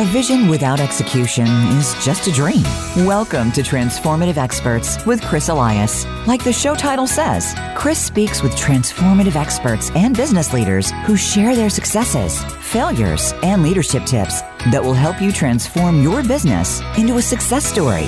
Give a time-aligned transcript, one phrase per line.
[0.00, 2.62] A vision without execution is just a dream.
[3.04, 6.06] Welcome to Transformative Experts with Chris Elias.
[6.24, 11.56] Like the show title says, Chris speaks with transformative experts and business leaders who share
[11.56, 17.22] their successes, failures, and leadership tips that will help you transform your business into a
[17.22, 18.06] success story.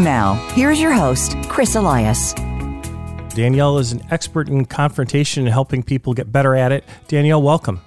[0.00, 2.34] Now, here's your host, Chris Elias.
[3.34, 6.84] Danielle is an expert in confrontation and helping people get better at it.
[7.08, 7.80] Danielle, welcome.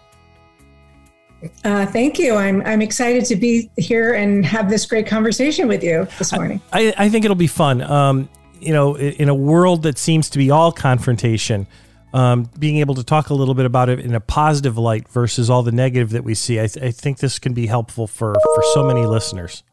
[1.64, 2.36] Uh, thank you.
[2.36, 6.62] I'm I'm excited to be here and have this great conversation with you this morning.
[6.74, 7.82] I, I think it'll be fun.
[7.82, 11.68] Um, you know, in a world that seems to be all confrontation,
[12.14, 15.50] um, being able to talk a little bit about it in a positive light versus
[15.50, 18.34] all the negative that we see, I, th- I think this can be helpful for
[18.34, 19.64] for so many listeners.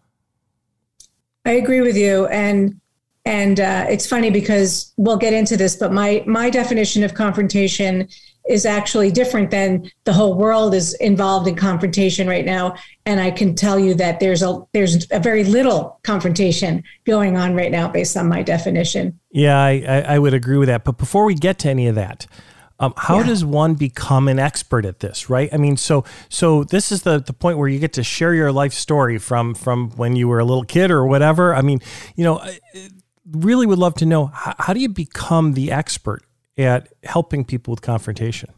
[1.44, 2.80] I agree with you, and
[3.24, 8.08] and uh, it's funny because we'll get into this, but my my definition of confrontation
[8.48, 12.74] is actually different than the whole world is involved in confrontation right now.
[13.06, 17.54] And i can tell you that there's a there's a very little confrontation going on
[17.54, 19.18] right now based on my definition.
[19.30, 20.84] Yeah i i would agree with that.
[20.84, 22.26] But before we get to any of that
[22.80, 23.26] um, how yeah.
[23.26, 25.48] does one become an expert at this right?
[25.52, 28.50] I mean so so this is the the point where you get to share your
[28.50, 31.54] life story from from when you were a little kid or whatever.
[31.54, 31.80] I mean
[32.16, 32.58] you know I
[33.30, 36.22] really would love to know how, how do you become the expert
[36.58, 38.52] at helping people with confrontation?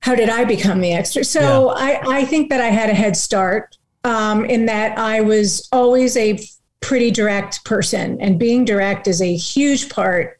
[0.00, 1.24] How did I become the expert?
[1.24, 1.40] So
[1.76, 2.00] yeah.
[2.06, 6.16] I, I think that I had a head start um, in that I was always
[6.16, 6.38] a
[6.80, 10.38] pretty direct person, and being direct is a huge part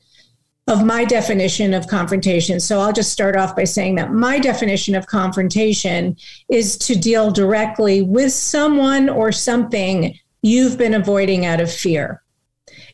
[0.69, 2.61] of my definition of confrontation.
[2.61, 6.17] So I'll just start off by saying that my definition of confrontation
[6.49, 12.23] is to deal directly with someone or something you've been avoiding out of fear.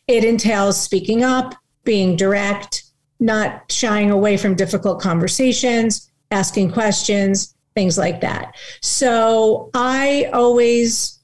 [0.07, 2.85] It entails speaking up, being direct,
[3.21, 8.55] not shying away from difficult conversations, asking questions, things like that.
[8.81, 11.19] So I always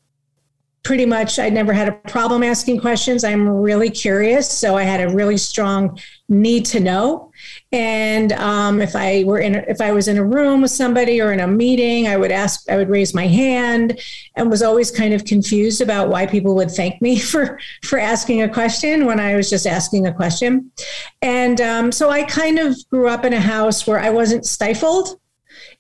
[0.83, 3.25] pretty much I never had a problem asking questions.
[3.25, 7.31] I'm really curious, so I had a really strong need to know.
[7.73, 11.21] And um, if I were in, a, if I was in a room with somebody
[11.21, 14.01] or in a meeting, I would ask, I would raise my hand,
[14.37, 18.43] and was always kind of confused about why people would thank me for for asking
[18.43, 20.71] a question when I was just asking a question.
[21.23, 25.19] And um, so I kind of grew up in a house where I wasn't stifled,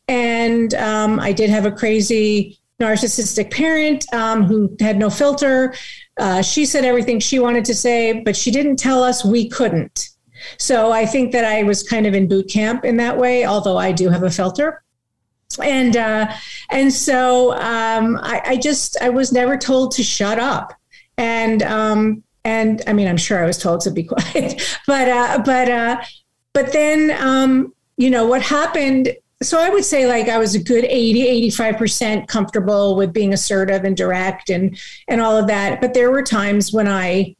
[0.06, 5.74] and um, I did have a crazy narcissistic parent um, who had no filter.
[6.18, 10.10] Uh, she said everything she wanted to say, but she didn't tell us we couldn't.
[10.58, 13.76] So I think that I was kind of in boot camp in that way, although
[13.76, 14.82] I do have a filter.
[15.62, 16.32] And uh,
[16.70, 20.74] and so um, I, I, just I was never told to shut up,
[21.16, 25.42] and um, and I mean I'm sure I was told to be quiet, but uh,
[25.44, 26.02] but uh,
[26.52, 30.62] but then um, you know what happened so I would say like I was a
[30.62, 34.76] good 80, 85% comfortable with being assertive and direct and
[35.06, 35.80] and all of that.
[35.80, 37.36] But there were times when I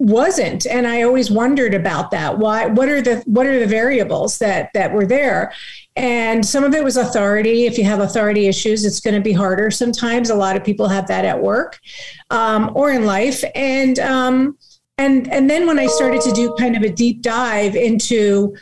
[0.00, 0.66] wasn't.
[0.66, 2.38] And I always wondered about that.
[2.38, 5.52] Why what are the what are the variables that that were there?
[5.94, 7.66] And some of it was authority.
[7.66, 10.30] If you have authority issues, it's going to be harder sometimes.
[10.30, 11.78] A lot of people have that at work
[12.30, 13.44] um, or in life.
[13.54, 14.56] And um,
[14.96, 18.56] and and then when I started to do kind of a deep dive into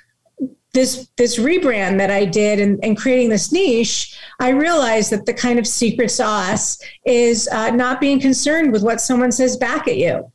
[0.74, 5.34] this this rebrand that I did and, and creating this niche, I realized that the
[5.34, 9.96] kind of secret sauce is uh, not being concerned with what someone says back at
[9.96, 10.30] you.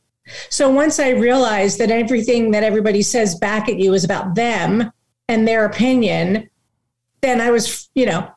[0.50, 4.90] So once I realized that everything that everybody says back at you is about them
[5.28, 6.48] and their opinion,
[7.20, 8.28] then I was, you know,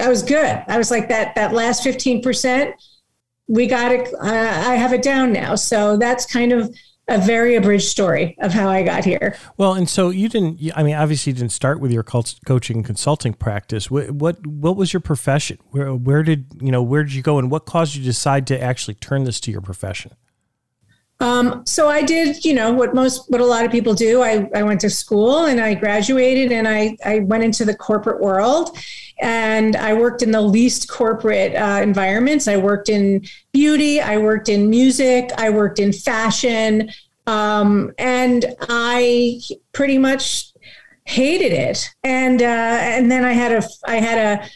[0.00, 0.62] I was good.
[0.68, 2.72] I was like that that last 15%,
[3.48, 5.56] we got it uh, I have it down now.
[5.56, 6.74] So that's kind of
[7.10, 9.36] a very abridged story of how I got here.
[9.56, 10.60] Well, and so you didn't.
[10.76, 13.90] I mean, obviously, you didn't start with your coaching consulting practice.
[13.90, 15.58] What what, what was your profession?
[15.70, 18.46] Where where did you know where did you go, and what caused you to decide
[18.46, 20.12] to actually turn this to your profession?
[21.20, 24.22] Um, so I did, you know, what most, what a lot of people do.
[24.22, 28.20] I, I went to school and I graduated and I, I went into the corporate
[28.20, 28.76] world
[29.20, 32.48] and I worked in the least corporate uh, environments.
[32.48, 36.90] I worked in beauty, I worked in music, I worked in fashion,
[37.26, 39.40] um, and I
[39.72, 40.52] pretty much
[41.04, 41.88] hated it.
[42.02, 44.48] And uh, and then I had a I had a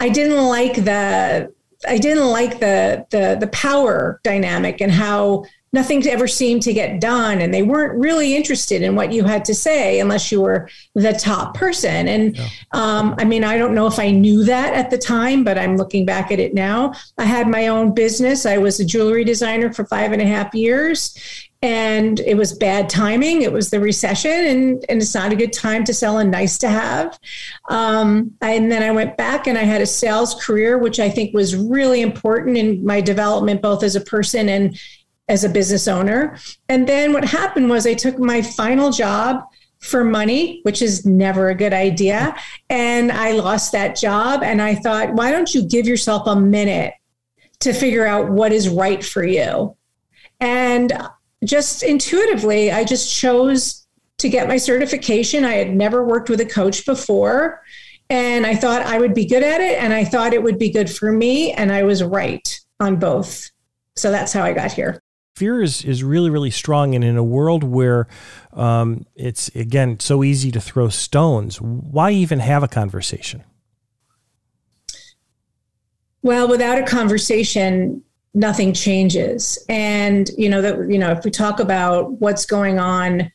[0.00, 1.52] I didn't like the
[1.86, 7.00] I didn't like the the the power dynamic and how nothing ever seemed to get
[7.00, 10.68] done and they weren't really interested in what you had to say unless you were
[10.94, 12.48] the top person and yeah.
[12.72, 15.76] um, i mean i don't know if i knew that at the time but i'm
[15.76, 19.72] looking back at it now i had my own business i was a jewelry designer
[19.72, 23.42] for five and a half years and it was bad timing.
[23.42, 26.56] It was the recession, and, and it's not a good time to sell a nice
[26.58, 27.18] to have.
[27.68, 31.34] Um, and then I went back and I had a sales career, which I think
[31.34, 34.78] was really important in my development, both as a person and
[35.28, 36.38] as a business owner.
[36.68, 39.44] And then what happened was I took my final job
[39.80, 42.36] for money, which is never a good idea.
[42.68, 44.42] And I lost that job.
[44.42, 46.94] And I thought, why don't you give yourself a minute
[47.60, 49.76] to figure out what is right for you?
[50.40, 50.92] And
[51.44, 53.86] just intuitively, I just chose
[54.18, 55.44] to get my certification.
[55.44, 57.62] I had never worked with a coach before.
[58.10, 59.80] And I thought I would be good at it.
[59.80, 61.52] And I thought it would be good for me.
[61.52, 63.50] And I was right on both.
[63.94, 64.97] So that's how I got here
[65.38, 66.94] fear is, is really, really strong.
[66.94, 68.08] And in a world where
[68.52, 73.44] um, it's, again, so easy to throw stones, why even have a conversation?
[76.22, 78.02] Well, without a conversation,
[78.34, 79.58] nothing changes.
[79.68, 83.30] And, you know, that, you know, if we talk about what's going on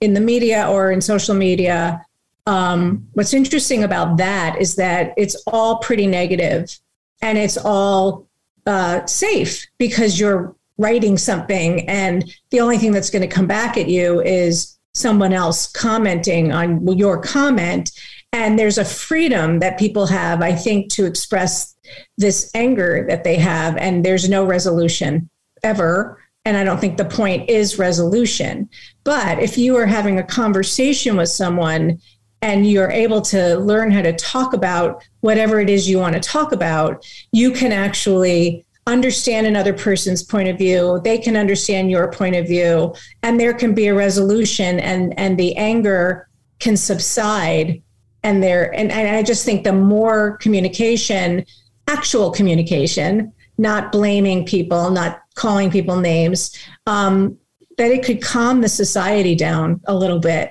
[0.00, 2.04] in the media or in social media,
[2.46, 6.78] um, what's interesting about that is that it's all pretty negative
[7.22, 8.28] and it's all
[8.66, 13.76] uh, safe because you're writing something and the only thing that's going to come back
[13.76, 17.90] at you is someone else commenting on your comment.
[18.32, 21.74] And there's a freedom that people have i think to express
[22.16, 25.28] this anger that they have and there's no resolution
[25.62, 26.18] ever.
[26.44, 28.68] And i don't think the point is resolution.
[29.04, 32.00] But if you are having a conversation with someone
[32.42, 36.20] and you're able to learn how to talk about whatever it is you want to
[36.20, 42.10] talk about, you can actually understand another person's point of view they can understand your
[42.10, 42.92] point of view
[43.22, 46.28] and there can be a resolution and and the anger
[46.58, 47.80] can subside
[48.24, 51.44] and there and, and i just think the more communication
[51.86, 57.38] actual communication not blaming people not calling people names um,
[57.78, 60.50] that it could calm the society down a little bit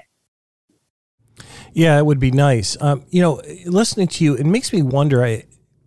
[1.73, 2.77] yeah, it would be nice.
[2.81, 5.23] Um, you know, listening to you, it makes me wonder.
[5.23, 5.45] I,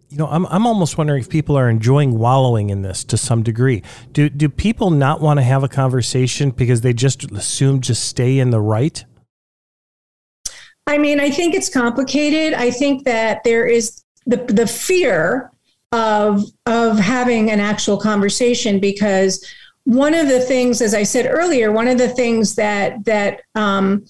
[0.08, 3.42] you know, I'm I'm almost wondering if people are enjoying wallowing in this to some
[3.42, 3.82] degree.
[4.12, 8.38] Do do people not want to have a conversation because they just assume just stay
[8.38, 9.04] in the right?
[10.86, 12.54] I mean, I think it's complicated.
[12.54, 15.50] I think that there is the the fear
[15.92, 19.44] of of having an actual conversation because
[19.84, 24.04] one of the things, as I said earlier, one of the things that that um,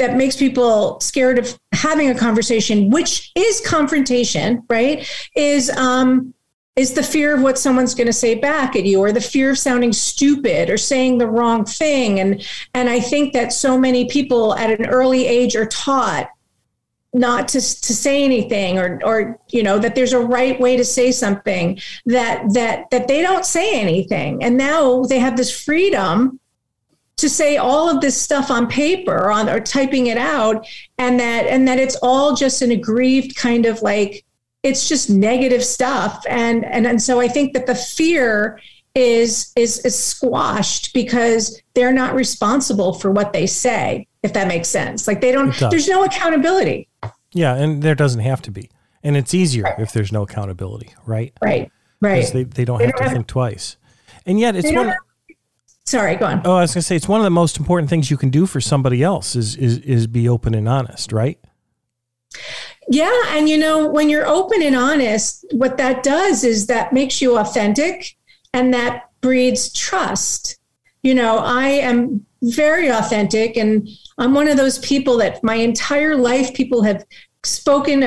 [0.00, 5.06] that makes people scared of having a conversation, which is confrontation, right?
[5.36, 6.34] Is um,
[6.74, 9.50] is the fear of what someone's going to say back at you, or the fear
[9.50, 12.42] of sounding stupid or saying the wrong thing, and
[12.74, 16.30] and I think that so many people at an early age are taught
[17.12, 20.84] not to, to say anything or or you know that there's a right way to
[20.84, 26.38] say something that that that they don't say anything and now they have this freedom
[27.20, 30.66] to say all of this stuff on paper or on or typing it out
[30.98, 34.24] and that and that it's all just an aggrieved kind of like
[34.62, 36.24] it's just negative stuff.
[36.28, 38.60] And and and so i think that the fear
[38.94, 44.68] is is is squashed because they're not responsible for what they say if that makes
[44.68, 45.06] sense.
[45.06, 46.88] Like they don't there's no accountability.
[47.32, 48.70] Yeah and there doesn't have to be.
[49.02, 49.78] And it's easier right.
[49.78, 51.32] if there's no accountability right?
[51.40, 51.70] Right
[52.00, 52.26] right.
[52.32, 53.76] They, they don't they have don't to have, think twice.
[54.26, 54.92] And yet it's one
[55.90, 56.40] Sorry, go on.
[56.44, 58.30] Oh, I was going to say it's one of the most important things you can
[58.30, 61.36] do for somebody else is is is be open and honest, right?
[62.88, 67.20] Yeah, and you know, when you're open and honest, what that does is that makes
[67.20, 68.16] you authentic
[68.54, 70.60] and that breeds trust.
[71.02, 76.14] You know, I am very authentic and I'm one of those people that my entire
[76.14, 77.04] life people have
[77.44, 78.02] spoken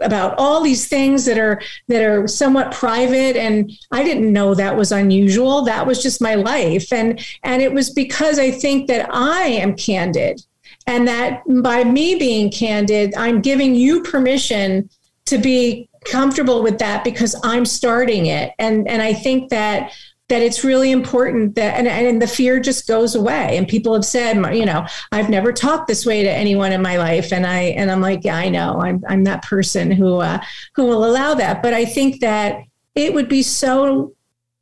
[0.00, 4.76] about all these things that are that are somewhat private and i didn't know that
[4.76, 5.64] was unusual.
[5.64, 6.92] That was just my life.
[6.92, 10.40] And and it was because i think that i am candid
[10.86, 14.88] and that by me being candid i'm giving you permission
[15.26, 18.52] to be comfortable with that because i'm starting it.
[18.58, 19.92] And and i think that
[20.28, 23.56] that it's really important that and, and the fear just goes away.
[23.56, 26.96] And people have said you know i've never talked this way to anyone in my
[26.96, 27.32] life.
[27.32, 28.80] And i and i'm like yeah i know.
[28.80, 30.40] I'm, I'm that person who uh,
[30.74, 31.62] who will allow that.
[31.62, 32.62] But i think that
[32.94, 34.14] it would be so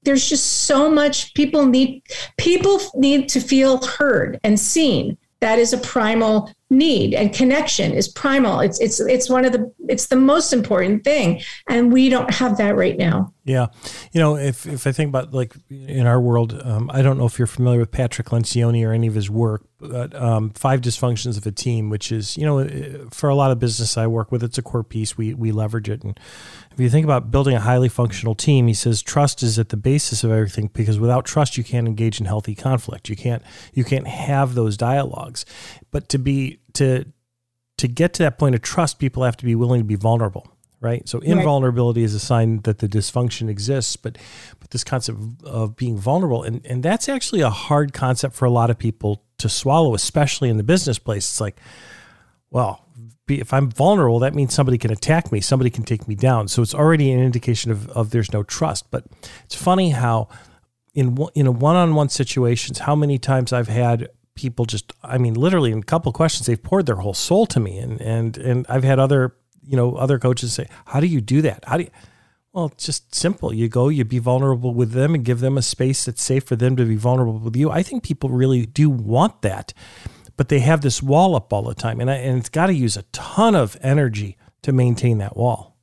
[0.04, 2.02] there's just so much people need
[2.36, 5.16] people need to feel heard and seen.
[5.40, 8.60] That is a primal need and connection is primal.
[8.60, 11.42] It's it's it's one of the it's the most important thing.
[11.68, 13.32] And we don't have that right now.
[13.44, 13.66] Yeah.
[14.12, 17.26] You know if if i think about like in our world um, i don't know
[17.26, 21.36] if you're familiar with patrick lencioni or any of his work but um, five dysfunctions
[21.36, 24.44] of a team which is you know for a lot of business i work with
[24.44, 25.16] it's a core piece.
[25.16, 26.02] We we leverage it.
[26.02, 26.18] And
[26.70, 29.76] if you think about building a highly functional team he says trust is at the
[29.76, 33.08] basis of everything because without trust you can't engage in healthy conflict.
[33.08, 33.42] You can't
[33.74, 35.44] you can't have those dialogues
[35.92, 37.04] but to be to
[37.78, 40.48] to get to that point of trust, people have to be willing to be vulnerable,
[40.80, 41.08] right?
[41.08, 42.06] So invulnerability right.
[42.06, 44.18] is a sign that the dysfunction exists, but
[44.58, 48.50] but this concept of being vulnerable and and that's actually a hard concept for a
[48.50, 51.24] lot of people to swallow, especially in the business place.
[51.30, 51.60] It's like,
[52.50, 52.84] well,
[53.28, 56.48] if I'm vulnerable, that means somebody can attack me, somebody can take me down.
[56.48, 58.90] So it's already an indication of, of there's no trust.
[58.90, 59.04] But
[59.44, 60.28] it's funny how
[60.94, 65.72] in in a one-on-one situations, how many times I've had people just I mean literally
[65.72, 67.78] in a couple questions they've poured their whole soul to me.
[67.78, 69.36] And and and I've had other
[69.66, 71.64] you know other coaches say how do you do that?
[71.66, 71.90] How do you
[72.52, 73.52] well it's just simple.
[73.52, 76.56] You go you be vulnerable with them and give them a space that's safe for
[76.56, 77.70] them to be vulnerable with you.
[77.70, 79.72] I think people really do want that
[80.36, 82.00] but they have this wall up all the time.
[82.00, 85.76] And I, and it's got to use a ton of energy to maintain that wall.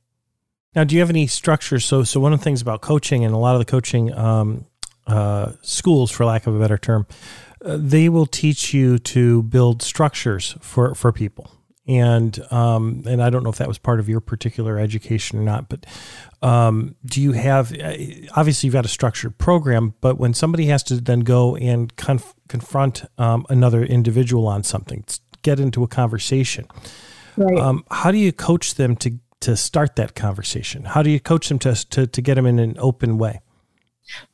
[0.74, 1.84] Now do you have any structures?
[1.84, 4.66] So so one of the things about coaching and a lot of the coaching um,
[5.06, 7.06] uh, schools for lack of a better term
[7.62, 11.50] they will teach you to build structures for, for people.
[11.86, 15.42] And um, and I don't know if that was part of your particular education or
[15.42, 15.86] not, but
[16.40, 17.94] um, do you have uh,
[18.36, 22.34] obviously you've got a structured program, but when somebody has to then go and conf-
[22.48, 25.04] confront um, another individual on something,
[25.42, 26.68] get into a conversation,
[27.36, 27.58] right.
[27.58, 30.84] Um, how do you coach them to to start that conversation?
[30.84, 33.40] How do you coach them to to, to get them in an open way?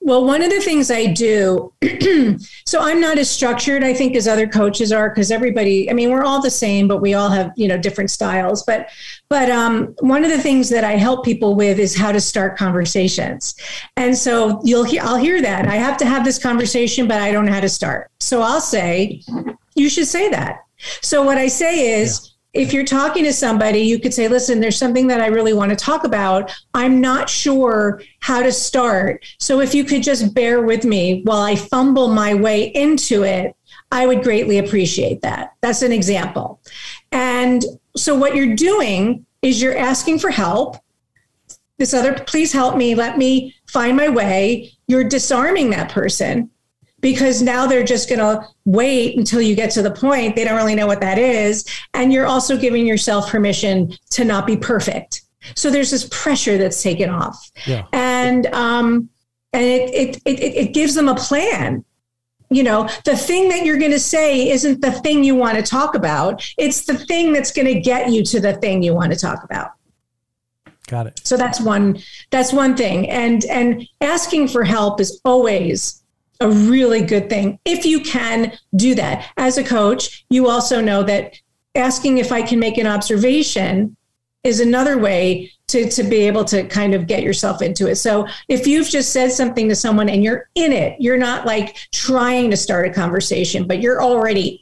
[0.00, 1.72] Well, one of the things I do,
[2.66, 6.10] so I'm not as structured, I think, as other coaches are, because everybody, I mean,
[6.10, 8.62] we're all the same, but we all have, you know, different styles.
[8.62, 8.88] But,
[9.28, 12.56] but um, one of the things that I help people with is how to start
[12.56, 13.54] conversations.
[13.96, 17.32] And so you'll hear, I'll hear that I have to have this conversation, but I
[17.32, 18.10] don't know how to start.
[18.20, 19.22] So I'll say,
[19.74, 20.64] you should say that.
[21.02, 24.60] So what I say is, yeah if you're talking to somebody, you could say, listen,
[24.60, 26.52] there's something that I really want to talk about.
[26.74, 29.24] I'm not sure how to start.
[29.38, 33.54] So if you could just bear with me while I fumble my way into it,
[33.92, 35.54] I would greatly appreciate that.
[35.60, 36.60] That's an example.
[37.12, 37.64] And
[37.96, 40.76] so what you're doing is you're asking for help.
[41.78, 44.72] This other, please help me, let me find my way.
[44.88, 46.50] You're disarming that person
[47.00, 50.34] because now they're just going to wait until you get to the point.
[50.34, 51.64] They don't really know what that is.
[51.94, 55.22] And you're also giving yourself permission to not be perfect.
[55.54, 57.50] So there's this pressure that's taken off.
[57.66, 57.86] Yeah.
[57.92, 59.10] And, um,
[59.52, 61.84] and it, it, it, it gives them a plan
[62.50, 65.62] you know the thing that you're going to say isn't the thing you want to
[65.62, 69.12] talk about it's the thing that's going to get you to the thing you want
[69.12, 69.72] to talk about
[70.86, 71.98] got it so that's one
[72.30, 76.02] that's one thing and and asking for help is always
[76.40, 79.30] a really good thing if you can do that.
[79.36, 81.34] As a coach, you also know that
[81.74, 83.96] asking if I can make an observation
[84.46, 87.96] is another way to, to be able to kind of get yourself into it.
[87.96, 91.76] So if you've just said something to someone and you're in it, you're not like
[91.92, 94.60] trying to start a conversation, but you're already,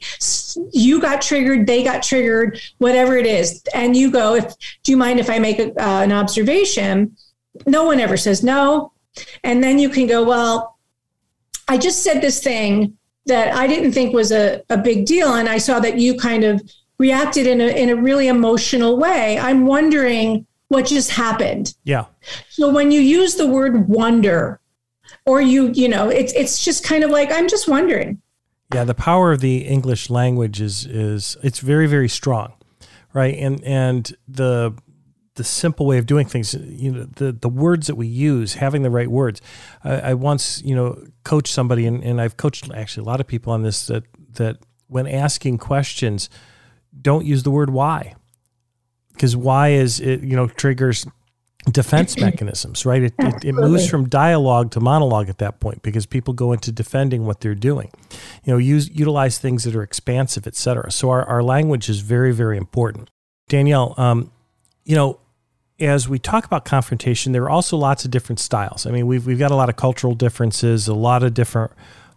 [0.73, 3.61] you got triggered, they got triggered, whatever it is.
[3.75, 7.15] And you go, if, do you mind if I make a, uh, an observation?
[7.67, 8.91] No one ever says no.
[9.43, 10.74] And then you can go, well,
[11.67, 15.33] I just said this thing that I didn't think was a, a big deal.
[15.33, 16.61] And I saw that you kind of
[16.99, 19.39] reacted in a, in a really emotional way.
[19.39, 21.73] I'm wondering what just happened.
[21.83, 22.05] Yeah.
[22.49, 24.59] So when you use the word wonder,
[25.25, 28.21] or you, you know, it's, it's just kind of like, I'm just wondering.
[28.73, 28.83] Yeah.
[28.83, 32.53] The power of the English language is, is it's very, very strong.
[33.11, 33.35] Right.
[33.35, 34.75] And, and the,
[35.35, 36.53] the simple way of doing things.
[36.53, 39.41] You know, the the words that we use, having the right words.
[39.83, 43.27] I, I once, you know, coached somebody, and, and I've coached actually a lot of
[43.27, 46.29] people on this that that when asking questions,
[46.99, 48.15] don't use the word why,
[49.13, 51.05] because why is it you know triggers
[51.71, 53.03] defense mechanisms, right?
[53.03, 56.71] It, it, it, moves from dialogue to monologue at that point because people go into
[56.71, 57.91] defending what they're doing.
[58.43, 60.91] You know, use utilize things that are expansive, et cetera.
[60.91, 63.09] So our, our language is very, very important.
[63.47, 64.31] Danielle, um,
[64.83, 65.19] you know,
[65.79, 68.85] as we talk about confrontation, there are also lots of different styles.
[68.85, 71.71] I mean, we've we've got a lot of cultural differences, a lot of different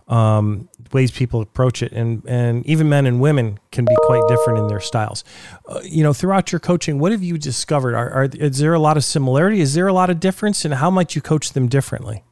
[0.06, 4.60] um, ways people approach it, and and even men and women can be quite different
[4.60, 5.24] in their styles.
[5.68, 7.94] Uh, you know, throughout your coaching, what have you discovered?
[7.94, 9.60] Are, are is there a lot of similarity?
[9.60, 12.22] Is there a lot of difference, and how might you coach them differently?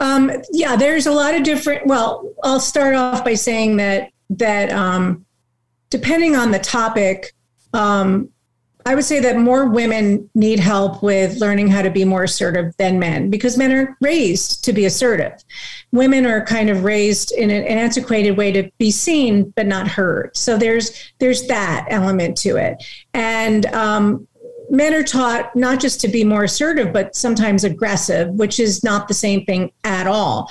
[0.00, 1.86] Um, yeah, there's a lot of different.
[1.86, 5.24] Well, I'll start off by saying that that um,
[5.90, 7.32] depending on the topic,
[7.72, 8.30] um,
[8.88, 12.74] I would say that more women need help with learning how to be more assertive
[12.78, 15.44] than men because men are raised to be assertive.
[15.92, 20.34] Women are kind of raised in an antiquated way to be seen but not heard.
[20.34, 24.26] So there's there's that element to it, and um,
[24.70, 29.06] men are taught not just to be more assertive but sometimes aggressive, which is not
[29.06, 30.50] the same thing at all.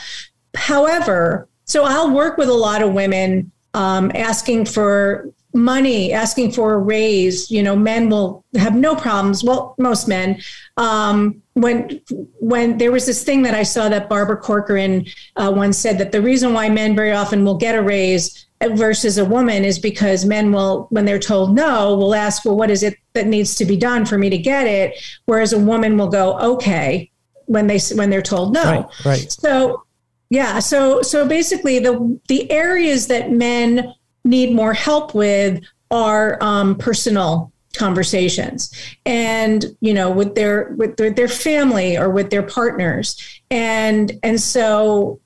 [0.53, 6.73] However, so I'll work with a lot of women um, asking for money, asking for
[6.73, 9.43] a raise, you know, men will have no problems.
[9.43, 10.41] Well, most men.
[10.77, 11.99] Um, when
[12.39, 16.11] when there was this thing that I saw that Barbara Corcoran uh, once said that
[16.11, 20.25] the reason why men very often will get a raise versus a woman is because
[20.25, 23.65] men will, when they're told no, will ask, well, what is it that needs to
[23.65, 24.95] be done for me to get it?
[25.25, 27.11] Whereas a woman will go, okay,
[27.45, 28.63] when they when they're told no.
[28.63, 29.05] Right.
[29.05, 29.31] right.
[29.31, 29.83] So
[30.29, 33.93] yeah, so so basically the the areas that men
[34.27, 38.73] need more help with are um, personal conversations.
[39.05, 43.41] And you know with their with their, their family or with their partners.
[43.49, 45.19] And and so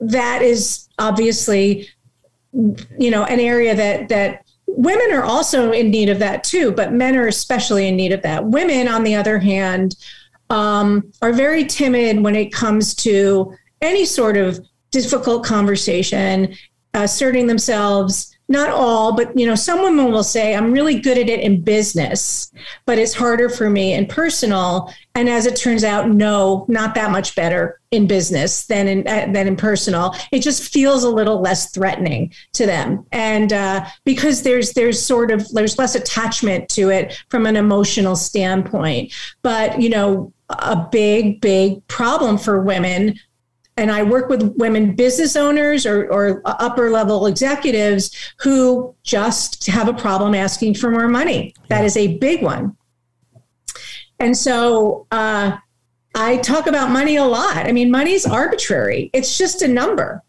[0.00, 1.88] that is obviously
[2.52, 6.92] you know an area that that women are also in need of that too but
[6.92, 8.44] men are especially in need of that.
[8.46, 9.96] Women on the other hand
[10.50, 16.54] um, are very timid when it comes to any sort of difficult conversation
[16.94, 21.28] asserting themselves not all but you know some women will say i'm really good at
[21.28, 22.52] it in business
[22.86, 24.92] but it's harder for me in personal.
[25.14, 29.28] And as it turns out no not that much better in business than in uh,
[29.32, 30.14] than in personal.
[30.32, 33.06] It just feels a little less threatening to them.
[33.12, 38.16] And uh, because there's there's sort of there's less attachment to it from an emotional
[38.16, 39.12] standpoint.
[39.42, 43.18] But you know a big big problem for women
[43.76, 49.88] and I work with women business owners or, or, upper level executives who just have
[49.88, 51.54] a problem asking for more money.
[51.68, 51.86] That yeah.
[51.86, 52.76] is a big one.
[54.20, 55.56] And so uh,
[56.14, 57.66] I talk about money a lot.
[57.66, 60.22] I mean, money's arbitrary, it's just a number.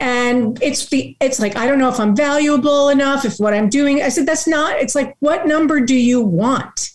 [0.00, 3.68] And it's the it's like I don't know if I'm valuable enough if what I'm
[3.68, 6.90] doing I said that's not it's like what number do you want?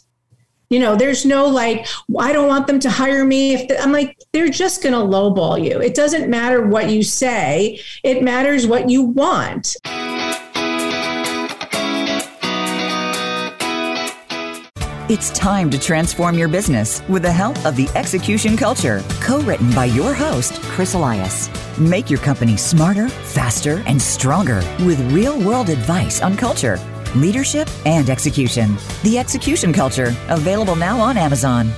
[0.75, 1.88] You know, there's no like,
[2.20, 3.53] I don't want them to hire me.
[3.53, 5.79] If I'm like, they're just going to lowball you.
[5.79, 9.77] It doesn't matter what you say, it matters what you want.
[15.08, 19.73] It's time to transform your business with the help of the Execution Culture, co written
[19.73, 21.50] by your host, Chris Elias.
[21.80, 26.78] Make your company smarter, faster, and stronger with real world advice on culture
[27.15, 28.75] leadership, and execution.
[29.04, 31.71] The Execution Culture, available now on Amazon.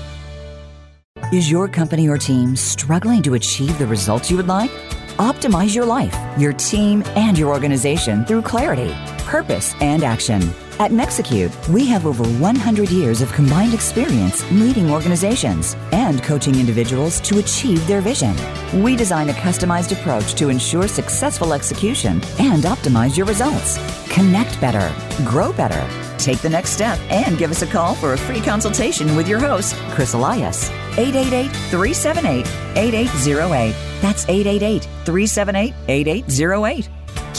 [1.34, 4.72] Is your company or team struggling to achieve the results you would like?
[5.18, 8.94] Optimize your life, your team, and your organization through clarity,
[9.28, 10.42] purpose, and action.
[10.80, 17.20] At Nexecute, we have over 100 years of combined experience leading organizations and coaching individuals
[17.22, 18.36] to achieve their vision.
[18.84, 23.78] We design a customized approach to ensure successful execution and optimize your results.
[24.10, 24.94] Connect better,
[25.26, 25.84] grow better.
[26.18, 29.40] Take the next step and give us a call for a free consultation with your
[29.40, 30.70] host, Chris Elias.
[30.98, 32.46] 888 378
[32.78, 33.76] 8808.
[34.02, 36.97] That's 888 378 8808.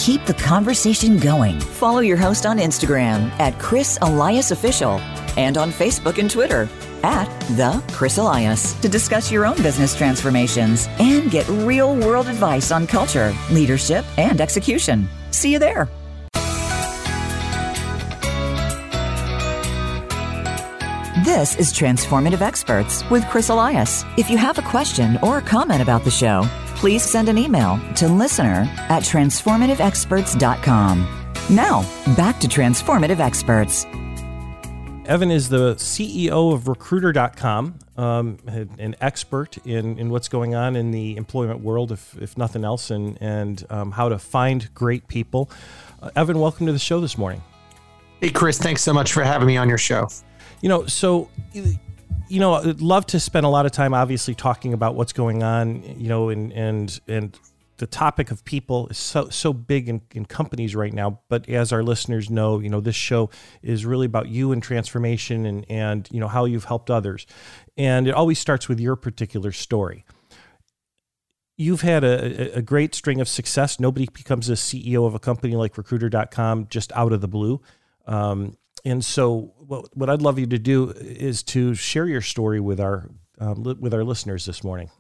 [0.09, 1.61] Keep the conversation going.
[1.61, 4.93] Follow your host on Instagram at Chris Elias Official
[5.37, 6.67] and on Facebook and Twitter
[7.03, 12.71] at The Chris Elias to discuss your own business transformations and get real world advice
[12.71, 15.07] on culture, leadership, and execution.
[15.31, 15.91] See you there.
[21.25, 24.05] This is Transformative Experts with Chris Elias.
[24.17, 26.45] If you have a question or a comment about the show,
[26.77, 31.35] please send an email to listener at transformativeexperts.com.
[31.51, 31.83] Now,
[32.15, 33.85] back to Transformative Experts.
[35.07, 40.93] Evan is the CEO of Recruiter.com, um, an expert in, in what's going on in
[40.93, 45.51] the employment world, if, if nothing else, and, and um, how to find great people.
[46.01, 47.43] Uh, Evan, welcome to the show this morning.
[48.21, 50.09] Hey, Chris, thanks so much for having me on your show.
[50.61, 51.31] You know, so
[52.29, 55.43] you know, I'd love to spend a lot of time, obviously, talking about what's going
[55.43, 55.83] on.
[55.99, 57.39] You know, and and and
[57.79, 61.21] the topic of people is so so big in, in companies right now.
[61.29, 63.31] But as our listeners know, you know, this show
[63.63, 67.27] is really about you and transformation, and and you know how you've helped others,
[67.77, 70.05] and it always starts with your particular story.
[71.57, 73.81] You've had a, a great string of success.
[73.81, 77.61] Nobody becomes a CEO of a company like Recruiter.com just out of the blue.
[78.07, 78.57] Um,
[78.89, 82.81] and so what, what I'd love you to do is to share your story with
[82.81, 84.91] our um, li- with our listeners this morning.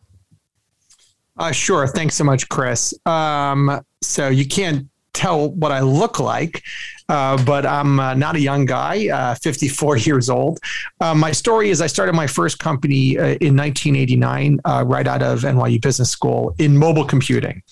[1.36, 1.86] Uh, sure.
[1.86, 2.92] Thanks so much, Chris.
[3.06, 6.62] Um, so you can't tell what I look like,
[7.08, 10.60] uh, but I'm uh, not a young guy, uh, 54 years old.
[11.00, 15.22] Uh, my story is I started my first company uh, in 1989, uh, right out
[15.22, 17.62] of NYU Business School in mobile computing.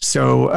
[0.00, 0.48] So,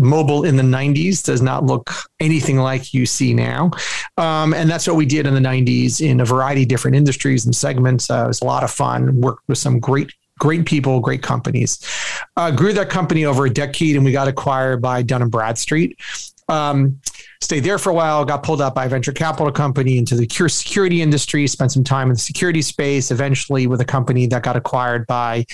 [0.00, 3.70] mobile in the 90s does not look anything like you see now.
[4.16, 7.46] Um, and that's what we did in the 90s in a variety of different industries
[7.46, 8.10] and segments.
[8.10, 11.78] it was a lot of fun, worked with some great great people, great companies.
[12.36, 15.98] Uh, grew that company over a decade, and we got acquired by Dun Bradstreet.
[16.48, 17.00] Um,
[17.42, 20.26] stayed there for a while, got pulled up by a venture capital company into the
[20.48, 24.56] security industry, spent some time in the security space, eventually with a company that got
[24.56, 25.44] acquired by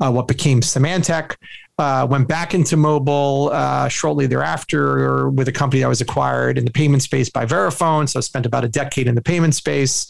[0.00, 1.36] uh, what became Symantec.
[1.76, 6.64] Uh, went back into mobile uh, shortly thereafter with a company that was acquired in
[6.64, 8.08] the payment space by Verifone.
[8.08, 10.08] So I spent about a decade in the payment space.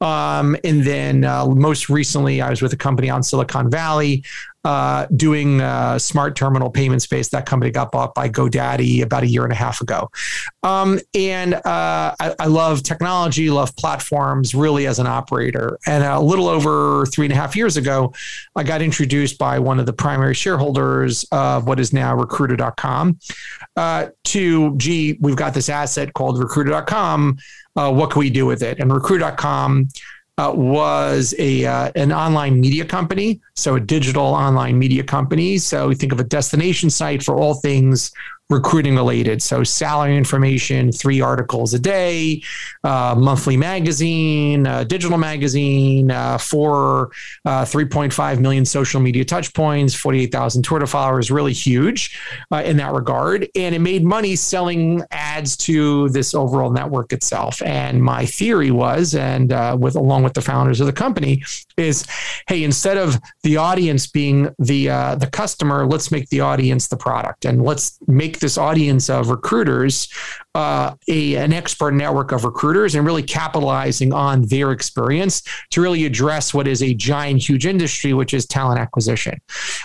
[0.00, 4.24] Um, and then uh, most recently, I was with a company on Silicon Valley
[4.66, 7.28] uh, doing uh, smart terminal payment space.
[7.28, 10.10] That company got bought by GoDaddy about a year and a half ago.
[10.64, 11.60] Um, and uh,
[12.18, 15.78] I, I, love technology, love platforms really as an operator.
[15.86, 18.12] And a little over three and a half years ago,
[18.56, 23.20] I got introduced by one of the primary shareholders of what is now recruiter.com
[23.76, 27.38] uh, to, gee, we've got this asset called recruiter.com
[27.76, 28.80] uh, what can we do with it?
[28.80, 29.88] And recruit.com
[30.38, 35.58] uh, was a uh, an online media company, so a digital online media company.
[35.58, 38.12] So we think of a destination site for all things
[38.48, 39.42] recruiting related.
[39.42, 42.42] So salary information, three articles a day,
[42.84, 47.10] uh, monthly magazine, uh, digital magazine, uh, four,
[47.44, 52.16] uh, 3.5 million social media touch points, 48,000 Twitter followers, really huge
[52.52, 53.48] uh, in that regard.
[53.56, 57.60] And it made money selling ads to this overall network itself.
[57.62, 61.42] And my theory was, and uh, with along with the founders of the company,
[61.76, 62.06] is,
[62.46, 67.44] hey, instead of the audience being the the customer, let's make the audience the product,
[67.44, 70.08] and let's make make this audience of recruiters
[70.54, 76.04] uh, a, an expert network of recruiters and really capitalizing on their experience to really
[76.04, 79.38] address what is a giant, huge industry, which is talent acquisition.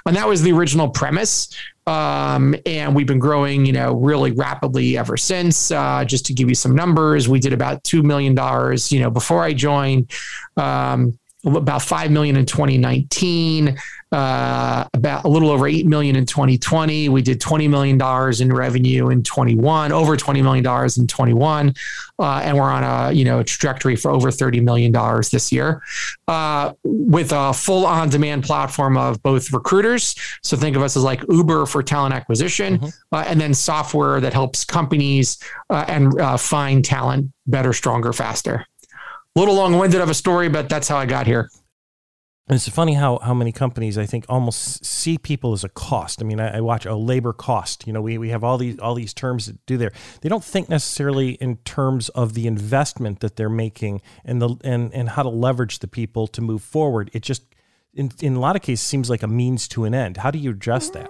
[0.06, 1.56] And that was the original premise.
[1.88, 5.72] Um, and we've been growing, you know, really rapidly ever since.
[5.72, 9.10] Uh, just to give you some numbers, we did about two million dollars, you know,
[9.10, 10.12] before I joined.
[10.58, 13.78] Um, about 5 million in 2019
[14.12, 18.52] uh, about a little over 8 million in 2020 we did 20 million dollars in
[18.52, 21.74] revenue in 21 over 20 million dollars in 21
[22.20, 25.82] uh, and we're on a you know trajectory for over 30 million dollars this year
[26.28, 31.04] uh, with a full on demand platform of both recruiters so think of us as
[31.04, 32.88] like uber for talent acquisition mm-hmm.
[33.14, 35.38] Uh, and then software that helps companies
[35.70, 38.66] uh, and uh, find talent better stronger faster a
[39.36, 41.50] little long winded of a story, but that's how I got here.
[42.48, 46.22] And it's funny how how many companies I think almost see people as a cost.
[46.22, 47.88] I mean, I, I, watch a labor cost.
[47.88, 49.94] You know, we, we have all these all these terms that do there.
[50.20, 54.94] They don't think necessarily in terms of the investment that they're making and the and
[54.94, 57.10] and how to leverage the people to move forward.
[57.14, 57.44] It just
[57.94, 60.18] in in a lot of cases seems like a means to an end.
[60.18, 61.10] How do you address that?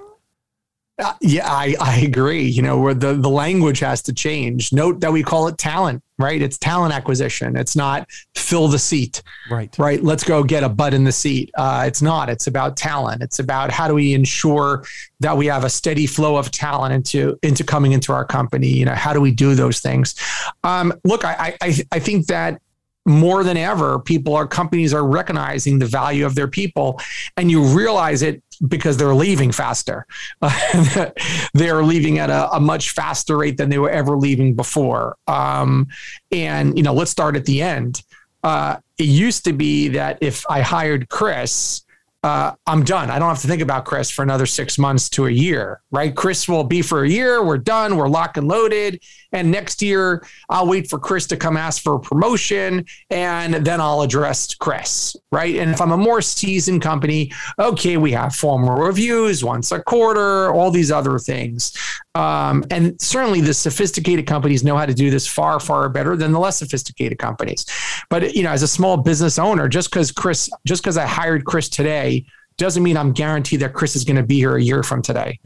[1.02, 2.44] Uh, yeah, I, I agree.
[2.44, 4.72] You know, where the, the language has to change.
[4.72, 6.42] Note that we call it talent, right?
[6.42, 7.56] It's talent acquisition.
[7.56, 9.76] It's not fill the seat, right?
[9.80, 10.04] Right.
[10.04, 11.50] Let's go get a butt in the seat.
[11.58, 12.30] Uh, it's not.
[12.30, 13.24] It's about talent.
[13.24, 14.84] It's about how do we ensure
[15.22, 18.68] that we have a steady flow of talent into into coming into our company.
[18.68, 20.16] You know, how do we do those things?
[20.64, 22.62] Um, look, I, I I think that
[23.06, 27.00] more than ever, people are companies are recognizing the value of their people,
[27.38, 30.06] and you realize it because they're leaving faster.
[31.54, 35.18] They're leaving at a, a, much faster rate than they were ever leaving before.
[35.28, 35.88] Um,
[36.32, 38.04] and you know, let's start at the end.
[38.44, 41.84] Uh, it used to be that if I hired Chris,
[42.24, 43.10] uh, I'm done.
[43.10, 46.16] I don't have to think about Chris for another six months to a year, right?
[46.16, 47.44] Chris will be for a year.
[47.44, 47.98] We're done.
[47.98, 49.02] We're locked and loaded.
[49.32, 53.82] And next year, I'll wait for Chris to come ask for a promotion and then
[53.82, 55.56] I'll address Chris, right?
[55.56, 60.52] And if I'm a more seasoned company, okay, we have formal reviews once a quarter,
[60.52, 61.76] all these other things.
[62.14, 66.34] Um, and certainly the sophisticated companies know how to do this far, far better than
[66.34, 67.66] the less sophisticated companies.
[68.10, 71.46] But, you know, as a small business owner, just because Chris, just because I hired
[71.46, 72.26] Chris today,
[72.62, 75.40] doesn't mean I'm guaranteed that Chris is going to be here a year from today.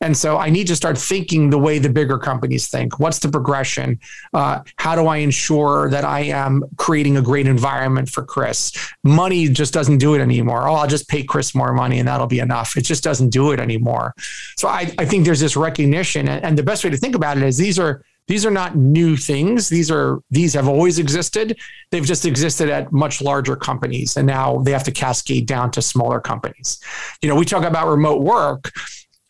[0.00, 2.98] And so I need to start thinking the way the bigger companies think.
[2.98, 3.98] What's the progression?
[4.34, 8.72] Uh, how do I ensure that I am creating a great environment for Chris?
[9.04, 10.68] Money just doesn't do it anymore.
[10.68, 12.76] Oh, I'll just pay Chris more money and that'll be enough.
[12.76, 14.12] It just doesn't do it anymore.
[14.56, 16.28] So I, I think there's this recognition.
[16.28, 18.76] And, and the best way to think about it is these are these are not
[18.76, 19.68] new things.
[19.68, 21.58] These are these have always existed.
[21.90, 25.82] They've just existed at much larger companies, and now they have to cascade down to
[25.82, 26.78] smaller companies.
[27.22, 28.72] You know, we talk about remote work,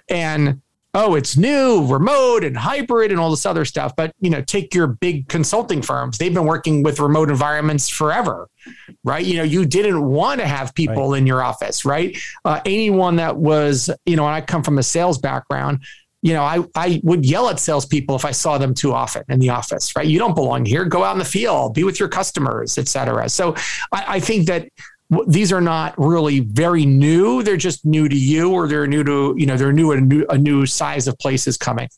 [0.09, 0.62] and
[0.96, 3.94] oh, it's new, remote and hybrid and all this other stuff.
[3.94, 6.16] But, you know, take your big consulting firms.
[6.16, 8.48] They've been working with remote environments forever,
[9.04, 9.24] right?
[9.24, 11.18] You know, you didn't want to have people right.
[11.18, 12.16] in your office, right?
[12.46, 15.85] Uh, anyone that was, you know, and I come from a sales background,
[16.26, 19.38] you know, I, I would yell at salespeople if I saw them too often in
[19.38, 20.06] the office, right?
[20.06, 20.84] You don't belong here.
[20.84, 23.28] Go out in the field, be with your customers, et cetera.
[23.28, 23.54] So
[23.92, 24.68] I, I think that
[25.28, 27.44] these are not really very new.
[27.44, 30.26] They're just new to you, or they're new to you know they're new a new
[30.28, 31.88] a new size of places coming.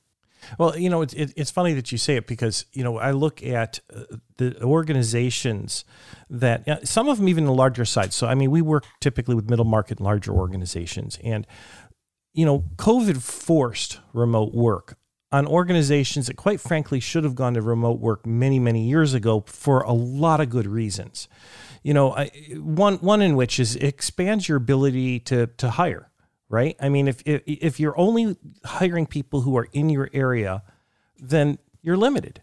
[0.58, 3.12] Well, you know, it's it, it's funny that you say it because you know I
[3.12, 5.86] look at uh, the organizations
[6.28, 8.14] that some of them even the larger size.
[8.14, 11.46] So I mean, we work typically with middle market larger organizations, and
[12.38, 14.96] you know, COVID forced remote work
[15.32, 19.44] on organizations that quite frankly should have gone to remote work many many years ago
[19.46, 21.28] for a lot of good reasons
[21.82, 22.10] you know,
[22.56, 26.10] one one in which is expands your ability to to hire,
[26.48, 26.76] right?
[26.80, 30.62] I mean, if if, if you're only hiring people who are in your area,
[31.18, 32.42] then you're limited.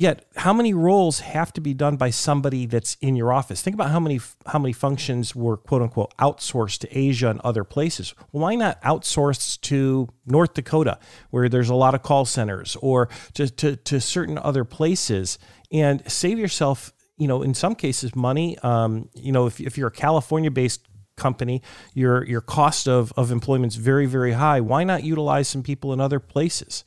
[0.00, 3.60] Yet, how many roles have to be done by somebody that's in your office?
[3.60, 7.64] Think about how many how many functions were quote unquote outsourced to Asia and other
[7.64, 8.14] places.
[8.30, 13.50] Why not outsource to North Dakota, where there's a lot of call centers, or to,
[13.50, 15.38] to, to certain other places,
[15.70, 18.56] and save yourself you know, in some cases, money.
[18.62, 21.60] Um, you know, if, if you're a California based company,
[21.92, 24.62] your your cost of, of employment is very, very high.
[24.62, 26.84] Why not utilize some people in other places?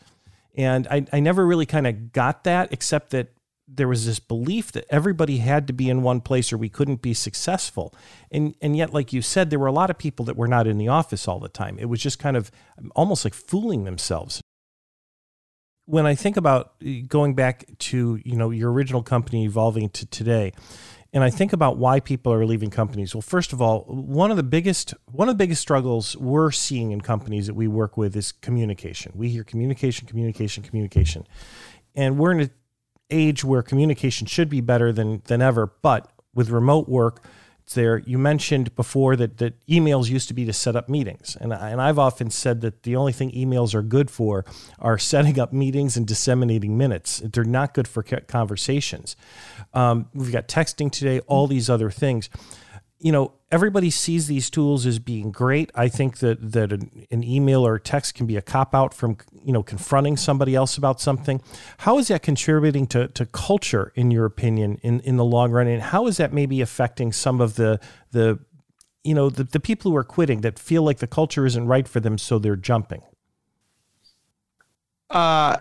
[0.56, 3.30] And I, I never really kind of got that, except that
[3.68, 7.02] there was this belief that everybody had to be in one place or we couldn't
[7.02, 7.94] be successful.
[8.32, 10.68] And and yet, like you said, there were a lot of people that were not
[10.68, 11.80] in the office all the time.
[11.80, 12.52] It was just kind of
[12.96, 14.42] almost like fooling themselves
[15.86, 20.06] when I think about uh, going back to you know your original company evolving to
[20.06, 20.54] today,
[21.14, 23.14] and I think about why people are leaving companies.
[23.14, 26.92] Well, first of all, one of the biggest one of the biggest struggles we're seeing
[26.92, 29.12] in companies that we work with is communication.
[29.16, 31.28] We hear communication, communication, communication,
[31.96, 32.52] and we're in an
[33.12, 35.72] age where communication should be better than than ever.
[35.84, 37.24] But with remote work,
[37.74, 38.00] there.
[38.00, 41.38] You mentioned before that, that emails used to be to set up meetings.
[41.40, 44.46] And, and I've often said that the only thing emails are good for
[44.80, 47.22] are setting up meetings and disseminating minutes.
[47.26, 49.16] They're not good for conversations.
[49.74, 52.30] Um, we've got texting today, all these other things
[53.04, 55.70] you know, everybody sees these tools as being great.
[55.76, 59.18] I think that that an, an email or text can be a cop out from
[59.44, 61.42] you know confronting somebody else about something.
[61.80, 65.68] How is that contributing to, to culture, in your opinion, in, in the long run,
[65.68, 67.78] and how is that maybe affecting some of the
[68.12, 68.40] the
[69.04, 71.90] you know the, the people who are quitting that feel like the culture isn't right
[71.90, 73.02] for them, so they're jumping?
[75.10, 75.58] Uh,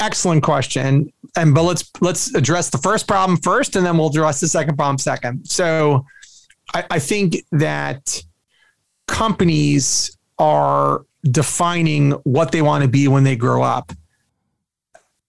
[0.00, 1.12] excellent question.
[1.36, 4.76] And but let's let's address the first problem first, and then we'll address the second
[4.76, 5.44] problem second.
[5.44, 6.06] So
[6.74, 8.22] I, I think that
[9.06, 13.92] companies are defining what they want to be when they grow up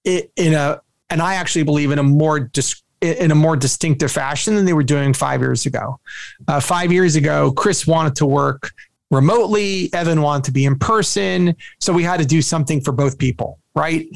[0.03, 4.55] in a and I actually believe in a more dis, in a more distinctive fashion
[4.55, 5.99] than they were doing five years ago.
[6.47, 8.71] Uh, five years ago, Chris wanted to work
[9.11, 9.93] remotely.
[9.93, 13.59] Evan wanted to be in person, so we had to do something for both people,
[13.75, 14.07] right?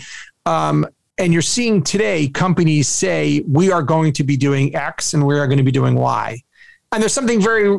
[0.45, 0.85] Um,
[1.19, 5.37] and you're seeing today companies say we are going to be doing X and we
[5.37, 6.41] are going to be doing Y
[6.91, 7.77] and there's something very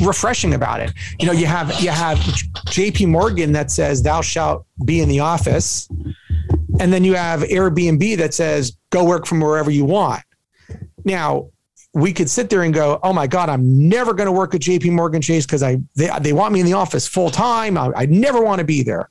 [0.00, 0.92] refreshing about it.
[1.18, 2.18] You know, you have you have
[2.66, 3.06] J.P.
[3.06, 5.88] Morgan that says thou shalt be in the office,
[6.78, 10.22] and then you have Airbnb that says go work from wherever you want.
[11.04, 11.50] Now,
[11.94, 14.60] we could sit there and go, "Oh my God, I'm never going to work at
[14.60, 14.90] J.P.
[14.90, 17.78] Morgan Chase because I they they want me in the office full time.
[17.78, 19.08] I, I never want to be there."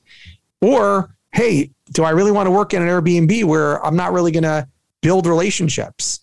[0.60, 4.30] Or, "Hey, do I really want to work in an Airbnb where I'm not really
[4.30, 4.68] going to
[5.02, 6.20] build relationships?"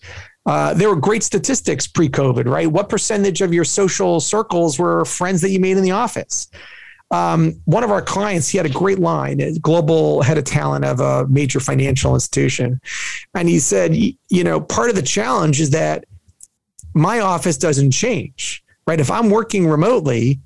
[0.47, 2.71] Uh, there were great statistics pre-COVID, right?
[2.71, 6.47] What percentage of your social circles were friends that you made in the office?
[7.11, 10.99] Um, one of our clients, he had a great line, global head of talent of
[10.99, 12.79] a major financial institution.
[13.33, 16.05] And he said, you know, part of the challenge is that
[16.93, 18.99] my office doesn't change, right?
[18.99, 20.39] If I'm working remotely,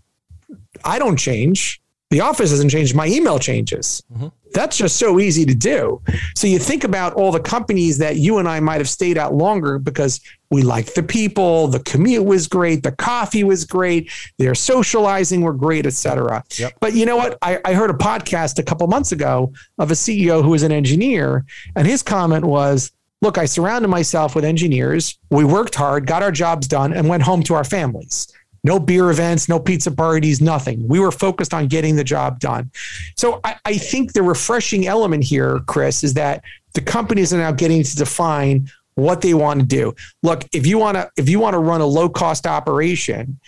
[0.84, 1.82] I don't change.
[2.12, 2.94] The office hasn't changed.
[2.94, 4.04] My email changes.
[4.14, 4.28] Mm-hmm.
[4.54, 6.02] That's just so easy to do.
[6.36, 9.34] So you think about all the companies that you and I might have stayed at
[9.34, 10.20] longer because
[10.50, 15.54] we liked the people, the commute was great, the coffee was great, their socializing were
[15.54, 16.44] great, etc.
[16.58, 16.74] Yep.
[16.82, 17.38] But you know what?
[17.42, 20.74] I, I heard a podcast a couple months ago of a CEO who was an
[20.74, 21.46] engineer,
[21.78, 25.18] and his comment was, look, I surrounded myself with engineers.
[25.30, 28.28] We worked hard, got our jobs done, and went home to our families
[28.64, 30.88] no beer events, no pizza parties, nothing.
[30.88, 32.72] We were focused on getting the job done.
[33.18, 36.44] So I, I, think the refreshing element here, Chris, is that
[36.74, 39.96] the companies are now getting to define what they want to do.
[40.22, 43.40] Look, if you want to if you want to run a low cost operation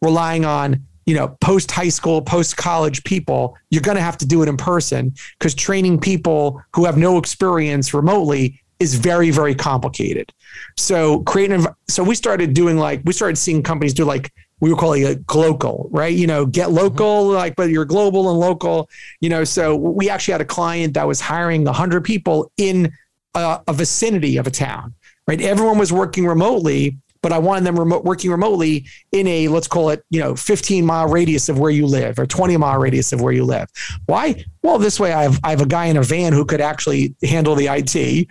[0.00, 4.26] relying on you know, post high school, post college people, you're going to have to
[4.26, 9.54] do it in person because training people who have no experience remotely is very, very
[9.54, 10.32] complicated.
[10.76, 14.32] So creating, so we started doing like, we started seeing companies do like,
[14.62, 16.14] we were calling it global, right?
[16.14, 17.34] You know, get local, mm-hmm.
[17.34, 18.88] like, but you're global and local,
[19.20, 19.42] you know.
[19.42, 22.92] So we actually had a client that was hiring 100 people in
[23.34, 24.94] a, a vicinity of a town,
[25.26, 25.40] right?
[25.40, 29.90] Everyone was working remotely, but I wanted them remote working remotely in a let's call
[29.90, 33.20] it you know 15 mile radius of where you live or 20 mile radius of
[33.20, 33.68] where you live.
[34.06, 34.44] Why?
[34.62, 37.14] Well, this way I have I have a guy in a van who could actually
[37.22, 38.28] handle the IT.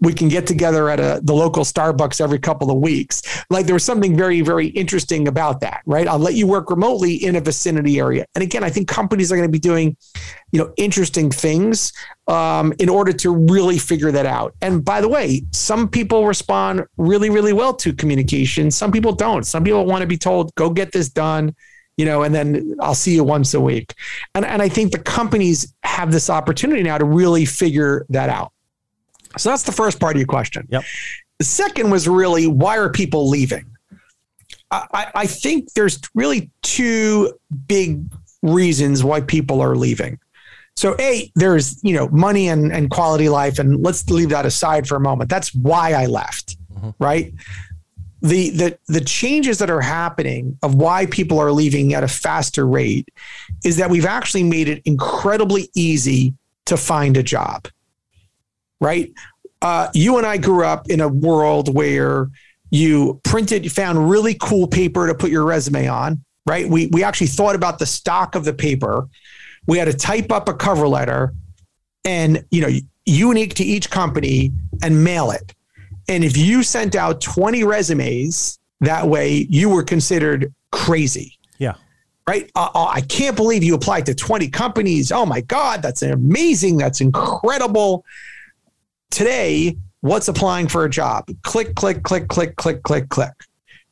[0.00, 3.22] We can get together at a the local Starbucks every couple of weeks.
[3.50, 6.08] Like there was something very very interesting about that, right?
[6.08, 8.26] I'll let you work remotely in a vicinity area.
[8.34, 9.96] And again, I think companies are going to be doing
[10.52, 11.92] you know interesting things
[12.26, 14.54] um, in order to really figure that out.
[14.62, 18.70] And by the way, some people respond really, really well to communication.
[18.70, 19.44] Some people don't.
[19.44, 21.54] Some people want to be told, go get this done,
[21.96, 23.94] you know, and then I'll see you once a week.
[24.34, 28.52] And, and I think the companies have this opportunity now to really figure that out.
[29.36, 30.66] So that's the first part of your question.
[30.70, 30.84] Yep.
[31.38, 33.66] The second was really why are people leaving?
[34.70, 37.32] I, I think there's really two
[37.66, 38.04] big
[38.42, 40.18] reasons why people are leaving.
[40.78, 44.86] So a there's you know money and, and quality life, and let's leave that aside
[44.86, 45.28] for a moment.
[45.28, 46.90] That's why I left, mm-hmm.
[47.00, 47.34] right?
[48.22, 52.64] The the the changes that are happening of why people are leaving at a faster
[52.64, 53.08] rate
[53.64, 56.34] is that we've actually made it incredibly easy
[56.66, 57.66] to find a job,
[58.80, 59.12] right?
[59.60, 62.28] Uh, you and I grew up in a world where
[62.70, 66.68] you printed, you found really cool paper to put your resume on, right?
[66.68, 69.08] We we actually thought about the stock of the paper
[69.68, 71.34] we had to type up a cover letter
[72.04, 72.70] and, you know,
[73.04, 74.50] unique to each company
[74.82, 75.54] and mail it.
[76.08, 81.38] And if you sent out 20 resumes that way, you were considered crazy.
[81.58, 81.74] Yeah.
[82.26, 82.50] Right.
[82.54, 85.12] Uh, uh I can't believe you applied to 20 companies.
[85.12, 86.78] Oh my God, that's amazing.
[86.78, 88.04] That's incredible.
[89.10, 91.28] Today, what's applying for a job?
[91.42, 93.32] Click, click, click, click, click, click, click.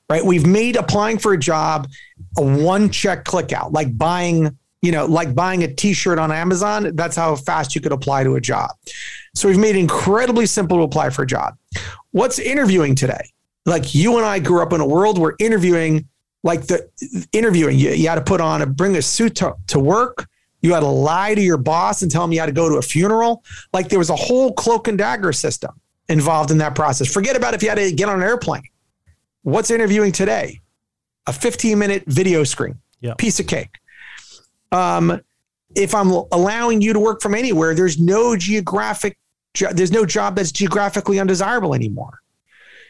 [0.09, 0.25] Right.
[0.25, 1.89] We've made applying for a job
[2.39, 6.95] a one check click out, like buying you know, like buying a t-shirt on Amazon,
[6.95, 8.71] that's how fast you could apply to a job.
[9.35, 11.57] So we've made it incredibly simple to apply for a job.
[12.13, 13.33] What's interviewing today?
[13.65, 16.09] Like you and I grew up in a world where interviewing,
[16.43, 16.89] like the
[17.33, 20.29] interviewing, you, you had to put on a bring a suit to, to work.
[20.61, 22.77] You had to lie to your boss and tell him you had to go to
[22.77, 23.43] a funeral.
[23.73, 25.73] Like there was a whole cloak and dagger system
[26.09, 27.13] involved in that process.
[27.13, 28.63] Forget about if you had to get on an airplane.
[29.43, 30.61] What's interviewing today?
[31.27, 33.19] A 15 minute video screen, yep.
[33.19, 33.81] piece of cake
[34.73, 35.21] um,
[35.75, 39.19] if I'm allowing you to work from anywhere, there's no geographic,
[39.73, 42.21] there's no job that's geographically undesirable anymore.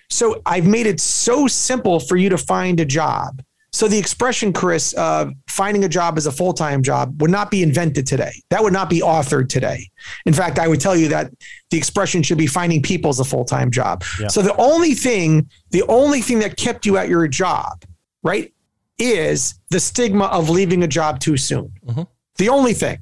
[0.09, 3.43] So I've made it so simple for you to find a job.
[3.73, 7.51] So the expression, Chris, of finding a job as a full time job would not
[7.51, 8.33] be invented today.
[8.49, 9.91] That would not be authored today.
[10.25, 11.31] In fact, I would tell you that
[11.71, 14.03] the expression should be finding people as a full time job.
[14.19, 14.29] Yeah.
[14.29, 17.85] So the only thing, the only thing that kept you at your job,
[18.23, 18.51] right,
[18.99, 21.73] is the stigma of leaving a job too soon.
[21.87, 22.03] Mm-hmm.
[22.37, 22.99] The only thing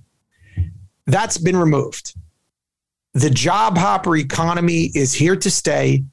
[1.06, 2.14] that's been removed.
[3.14, 6.04] The job hopper economy is here to stay.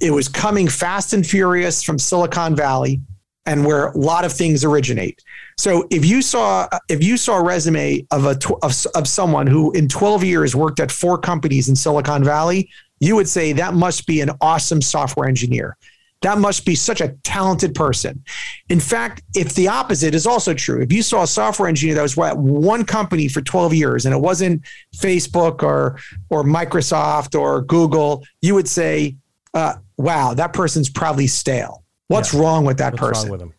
[0.00, 3.00] It was coming fast and furious from Silicon Valley
[3.46, 5.24] and where a lot of things originate.
[5.56, 9.72] So if you saw if you saw a resume of a of, of someone who
[9.72, 14.06] in 12 years worked at four companies in Silicon Valley, you would say that must
[14.06, 15.76] be an awesome software engineer.
[16.22, 18.24] That must be such a talented person.
[18.68, 22.02] In fact, if the opposite is also true, if you saw a software engineer that
[22.02, 24.62] was at one company for 12 years and it wasn't
[24.96, 29.16] Facebook or or Microsoft or Google, you would say,
[29.54, 31.84] uh, "Wow, that person's probably stale.
[32.08, 32.40] What's yeah.
[32.40, 33.52] wrong with that What's person?" With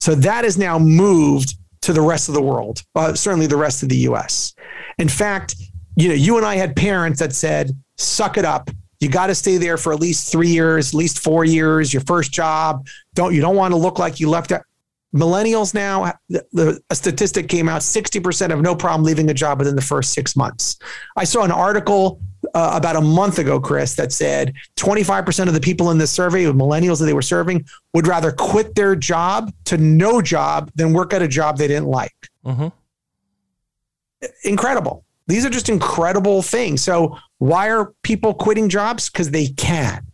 [0.00, 3.84] so that is now moved to the rest of the world, uh, certainly the rest
[3.84, 4.52] of the U.S.
[4.98, 5.54] In fact,
[5.96, 8.68] you know, you and I had parents that said, "Suck it up."
[9.00, 11.92] You got to stay there for at least three years, at least four years.
[11.92, 12.86] Your first job.
[13.14, 14.62] Don't you don't want to look like you left it.
[15.14, 19.34] Millennials now, the, the, a statistic came out: sixty percent have no problem leaving a
[19.34, 20.78] job within the first six months.
[21.16, 22.20] I saw an article
[22.54, 26.44] uh, about a month ago, Chris, that said 25% of the people in this survey
[26.44, 30.92] of millennials that they were serving would rather quit their job to no job than
[30.92, 32.14] work at a job they didn't like.
[32.44, 32.68] Mm-hmm.
[34.44, 35.04] Incredible.
[35.28, 36.82] These are just incredible things.
[36.82, 39.08] So, why are people quitting jobs?
[39.08, 40.04] Because they can.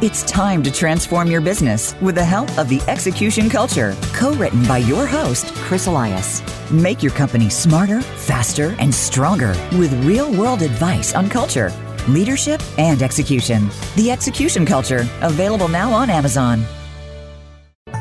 [0.00, 4.64] It's time to transform your business with the help of the Execution Culture, co written
[4.66, 6.40] by your host, Chris Elias.
[6.70, 11.72] Make your company smarter, faster, and stronger with real world advice on culture
[12.08, 13.68] leadership, and execution.
[13.94, 16.64] The Execution Culture, available now on Amazon.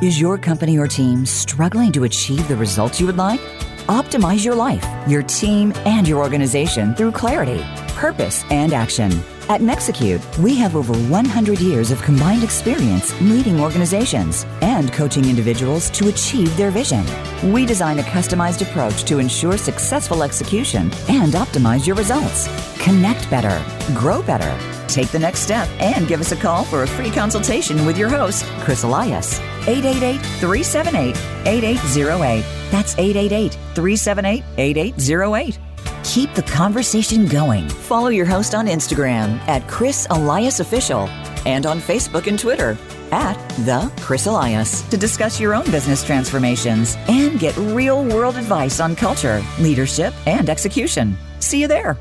[0.02, 3.40] Is your company or team struggling to achieve the results you would like?
[3.88, 7.64] Optimize your life, your team, and your organization through clarity,
[7.96, 9.12] purpose, and action.
[9.50, 15.90] At Nexecute, we have over 100 years of combined experience leading organizations and coaching individuals
[15.92, 17.04] to achieve their vision.
[17.52, 22.48] We design a customized approach to ensure successful execution and optimize your results.
[22.84, 23.66] Connect better,
[23.96, 24.56] grow better.
[24.88, 28.10] Take the next step and give us a call for a free consultation with your
[28.10, 29.42] host, Chris Elias.
[29.68, 31.15] 888 378
[31.45, 32.45] 8808.
[32.72, 35.59] That's 888 378 8808.
[36.03, 37.68] Keep the conversation going.
[37.68, 41.07] Follow your host on Instagram at Chris Elias Official
[41.45, 42.78] and on Facebook and Twitter
[43.11, 48.80] at The Chris Elias to discuss your own business transformations and get real world advice
[48.80, 51.18] on culture, leadership, and execution.
[51.39, 51.97] See you there.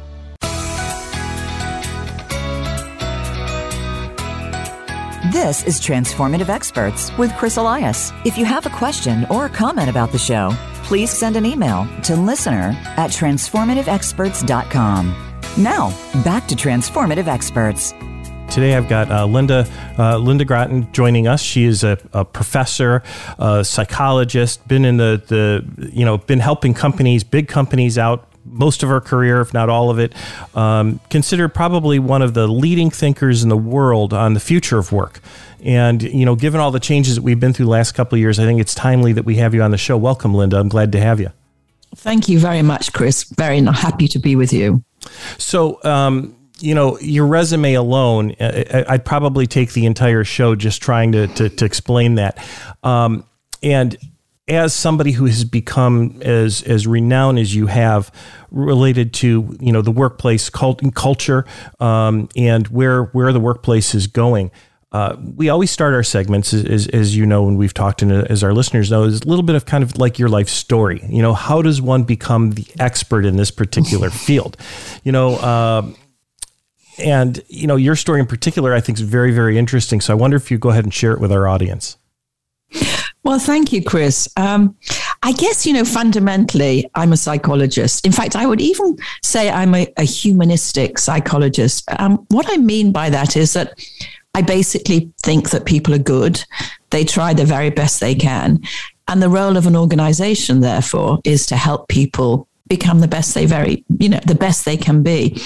[5.37, 8.11] This is Transformative Experts with Chris Elias.
[8.25, 10.51] If you have a question or a comment about the show,
[10.85, 15.35] please send an email to listener at transformativeexperts.com.
[15.59, 15.91] Now,
[16.25, 17.93] back to Transformative Experts.
[18.49, 19.69] Today I've got uh, Lynda
[19.99, 21.43] uh, Lynda Gratton joining us.
[21.43, 23.03] She is a, a, professor,
[23.39, 28.26] a psychologist, been in the, the you know been helping companies, big companies out
[28.59, 30.15] most of her career, if not all of it.
[30.55, 34.93] Um, considered probably one of the leading thinkers in the world on the future of
[34.93, 35.21] work.
[35.63, 38.21] And you know, given all the changes that we've been through the last couple of
[38.21, 39.97] years, I think it's timely that we have you on the show.
[39.97, 40.59] Welcome, Lynda.
[40.59, 41.31] I'm glad to have you.
[41.95, 43.25] Thank you very much, Chris.
[43.25, 44.85] Very happy to be with you.
[45.39, 51.13] So, um, you know, your resume alone, I'd probably take the entire show just trying
[51.13, 52.39] to to, to explain that.
[52.83, 53.25] Um,
[53.63, 53.97] and
[54.49, 58.13] as somebody who has become as as renowned as you have
[58.51, 61.45] related to you know the workplace cult- culture
[61.81, 64.51] um, and where where the workplace is going.
[64.93, 68.43] Uh, we always start our segments, as, as, you know, and we've talked, and as
[68.43, 71.05] our listeners know, is a little bit of kind of like your life story.
[71.09, 74.57] You know, how does one become the expert in this particular field?
[75.03, 75.91] You know, uh,
[76.99, 80.01] and you know, your story in particular, I think, is very, very interesting.
[80.01, 81.99] So I wonder if you go ahead and share it with our audience.
[83.27, 84.29] Well, thank you, Chris.
[84.37, 84.77] Um,
[85.25, 88.07] I guess, you know, fundamentally, I'm a psychologist.
[88.07, 91.83] In fact, I would even say I'm a, a humanistic psychologist.
[91.99, 93.85] Um, what I mean by that is that
[94.37, 96.45] I basically think that people are good.
[96.91, 98.61] They try the very best they can.
[99.09, 103.45] And the role of an organization, therefore, is to help people become the best they
[103.45, 105.37] very, you know, the best they can be.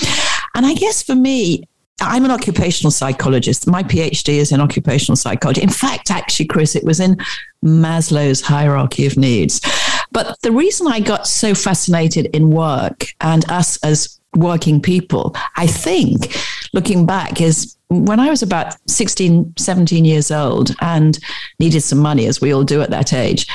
[0.54, 1.66] And I guess for me,
[2.00, 3.66] I'm an occupational psychologist.
[3.66, 5.62] My PhD is in occupational psychology.
[5.62, 7.16] In fact, actually, Chris, it was in
[7.64, 9.60] Maslow's hierarchy of needs.
[10.12, 15.66] But the reason I got so fascinated in work and us as working people, I
[15.66, 16.36] think,
[16.72, 21.18] looking back, is when I was about 16, 17 years old and
[21.58, 23.46] needed some money, as we all do at that age,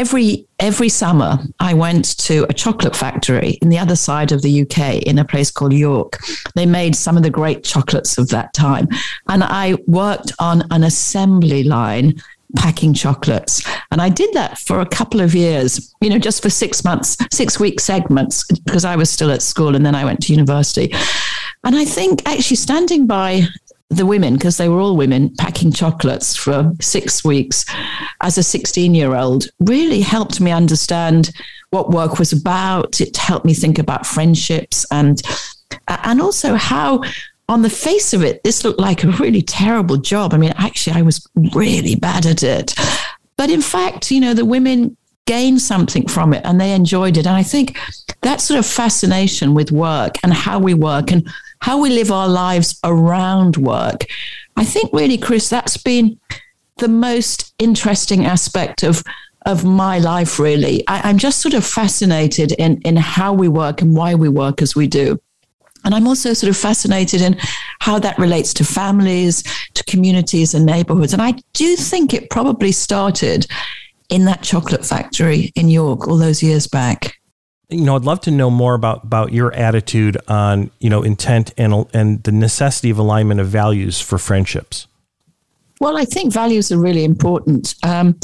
[0.00, 4.62] every every summer I went to a chocolate factory in the other side of the
[4.62, 6.18] UK in a place called York.
[6.54, 8.88] They made some of the great chocolates of that time,
[9.28, 12.14] and I worked on an assembly line
[12.56, 13.62] packing chocolates.
[13.90, 17.16] And I did that for a couple of years, you know, just for six months,
[17.30, 20.92] six week segments, because I was still at school and then I went to university.
[21.62, 23.46] And I think actually standing by
[23.90, 27.64] the women, because they were all women, packing chocolates for six weeks
[28.20, 31.30] as a 16 year old really helped me understand
[31.70, 33.00] what work was about.
[33.00, 35.20] It helped me think about friendships and
[35.88, 37.02] and also how
[37.48, 40.32] on the face of it, this looked like a really terrible job.
[40.32, 42.74] I mean, actually, I was really bad at it.
[43.36, 47.26] But in fact, you know, the women gained something from it and they enjoyed it.
[47.26, 47.76] And I think
[48.22, 51.28] that sort of fascination with work and how we work and
[51.60, 54.06] how we live our lives around work.
[54.56, 56.18] I think really, Chris, that's been
[56.78, 59.04] the most interesting aspect of
[59.46, 60.86] of my life really.
[60.86, 64.60] I, am just sort of fascinated in in how we work and why we work
[64.60, 65.18] as we do.
[65.82, 67.38] And i'm also sort of fascinated in
[67.80, 69.42] how that relates to families
[69.74, 71.12] to communities and neighborhoods.
[71.14, 73.46] And i do think it probably started
[74.10, 77.19] in that chocolate factory in york all those years back
[77.70, 81.52] you know, I'd love to know more about about your attitude on you know intent
[81.56, 84.86] and and the necessity of alignment of values for friendships.
[85.80, 87.74] Well, I think values are really important.
[87.82, 88.18] Um,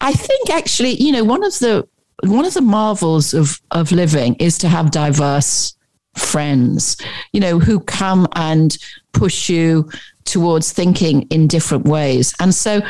[0.00, 1.86] I think actually, you know, one of the
[2.24, 5.74] one of the marvels of of living is to have diverse
[6.16, 6.96] friends,
[7.32, 8.76] you know, who come and
[9.12, 9.90] push you
[10.24, 12.34] towards thinking in different ways.
[12.38, 12.82] And so,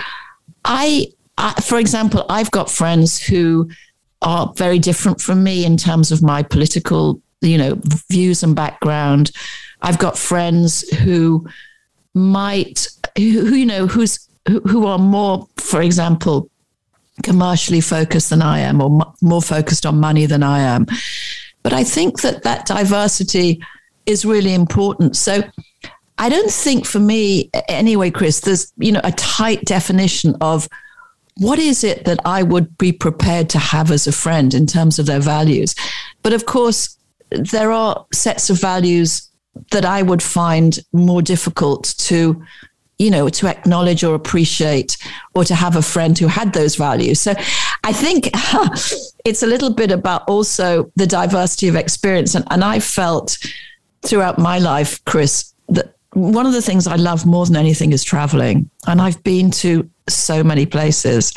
[0.65, 1.09] I,
[1.39, 3.71] I for example, I've got friends who
[4.23, 7.79] are very different from me in terms of my political, you know,
[8.11, 9.31] views and background.
[9.83, 11.47] I've got friends who
[12.15, 16.49] might, who, who you know, who's who, who are more, for example,
[17.23, 20.87] commercially focused than I am, or m- more focused on money than I am.
[21.63, 23.63] But I think that that diversity
[24.07, 25.17] is really important.
[25.17, 25.43] So
[26.19, 30.69] I don't think for me, anyway, Chris, there's you know a tight definition of
[31.39, 34.99] what is it that I would be prepared to have as a friend in terms
[34.99, 35.75] of their values.
[36.23, 36.97] But of course,
[37.31, 39.29] there are sets of values
[39.71, 42.43] that I would find more difficult to
[42.99, 44.97] you know, to acknowledge or appreciate
[45.35, 47.21] or to have a friend who had those values.
[47.21, 47.35] So
[47.83, 48.31] I think
[49.25, 52.37] it's a little bit about also the diversity of experience.
[52.37, 53.39] And, and I felt
[54.03, 58.05] throughout my life, Chris, that one of the things I love more than anything is
[58.05, 58.71] traveling.
[58.87, 61.33] And I've been to so many places.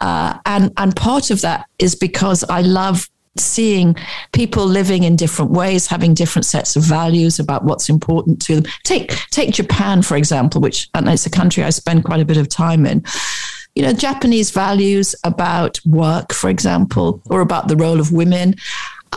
[0.00, 3.08] Uh, and, and part of that is because I love
[3.40, 3.96] seeing
[4.32, 8.72] people living in different ways, having different sets of values about what's important to them.
[8.84, 12.36] Take take Japan for example, which and it's a country I spend quite a bit
[12.36, 13.04] of time in.
[13.74, 18.56] You know, Japanese values about work, for example, or about the role of women.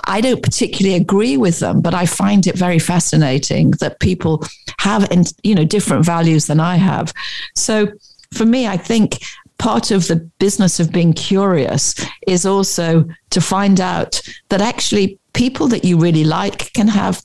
[0.05, 4.43] I don't particularly agree with them, but I find it very fascinating that people
[4.79, 5.07] have,
[5.43, 7.13] you know, different values than I have.
[7.55, 7.91] So
[8.33, 9.23] for me, I think
[9.57, 11.93] part of the business of being curious
[12.27, 17.23] is also to find out that actually people that you really like can have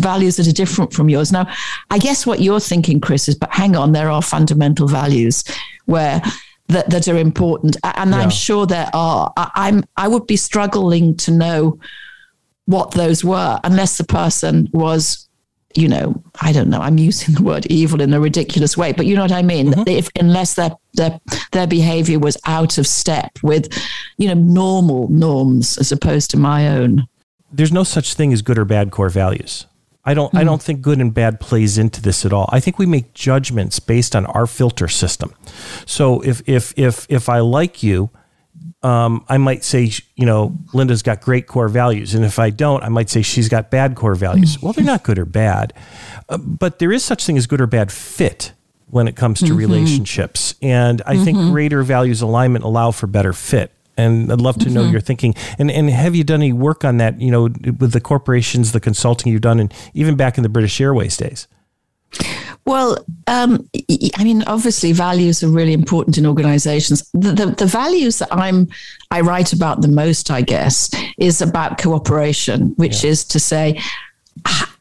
[0.00, 1.30] values that are different from yours.
[1.30, 1.46] Now,
[1.90, 5.44] I guess what you're thinking, Chris, is, but hang on, there are fundamental values
[5.84, 6.22] where
[6.68, 7.76] that, that are important.
[7.84, 8.16] And yeah.
[8.16, 9.32] I'm sure there are.
[9.36, 11.78] I, I'm I would be struggling to know
[12.66, 15.27] what those were unless the person was
[15.74, 16.80] you know, I don't know.
[16.80, 19.72] I'm using the word evil in a ridiculous way, but you know what I mean.
[19.72, 19.88] Mm-hmm.
[19.88, 21.20] If unless their their
[21.52, 23.72] their behavior was out of step with,
[24.16, 27.06] you know, normal norms as opposed to my own.
[27.50, 29.66] There's no such thing as good or bad core values.
[30.04, 30.38] I don't mm.
[30.38, 32.48] I don't think good and bad plays into this at all.
[32.50, 35.34] I think we make judgments based on our filter system.
[35.84, 38.10] So if if if if I like you,
[38.82, 42.14] um, I might say, you know, Lynda's got great core values.
[42.14, 44.60] And if I don't, I might say she's got bad core values.
[44.62, 45.72] Well, they're not good or bad,
[46.28, 48.52] uh, but there is such thing as good or bad fit
[48.86, 49.56] when it comes to mm-hmm.
[49.56, 50.54] relationships.
[50.62, 51.24] And I mm-hmm.
[51.24, 53.72] think greater values alignment allow for better fit.
[53.96, 54.74] And I'd love to mm-hmm.
[54.74, 55.34] know your thinking.
[55.58, 57.20] And and have you done any work on that?
[57.20, 60.80] You know, with the corporations, the consulting you've done, and even back in the British
[60.80, 61.48] Airways days.
[62.64, 63.68] Well, um,
[64.16, 67.08] I mean, obviously, values are really important in organizations.
[67.12, 68.68] The, the, the, values that I'm
[69.10, 73.10] I write about the most, I guess, is about cooperation, which yeah.
[73.10, 73.80] is to say,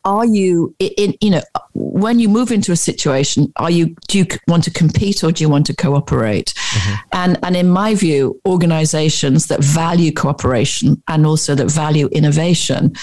[0.08, 1.42] are you in, you know
[1.74, 5.44] when you move into a situation are you do you want to compete or do
[5.44, 6.96] you want to cooperate mm-hmm.
[7.14, 12.94] and and in my view organizations that value cooperation and also that value innovation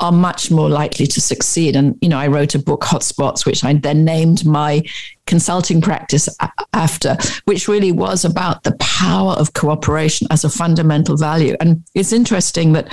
[0.00, 1.76] are much more likely to succeed.
[1.76, 4.82] And, you know, I wrote a book, Hotspots, which I then named my
[5.26, 6.28] consulting practice
[6.72, 11.56] after, which really was about the power of cooperation as a fundamental value.
[11.60, 12.92] And it's interesting that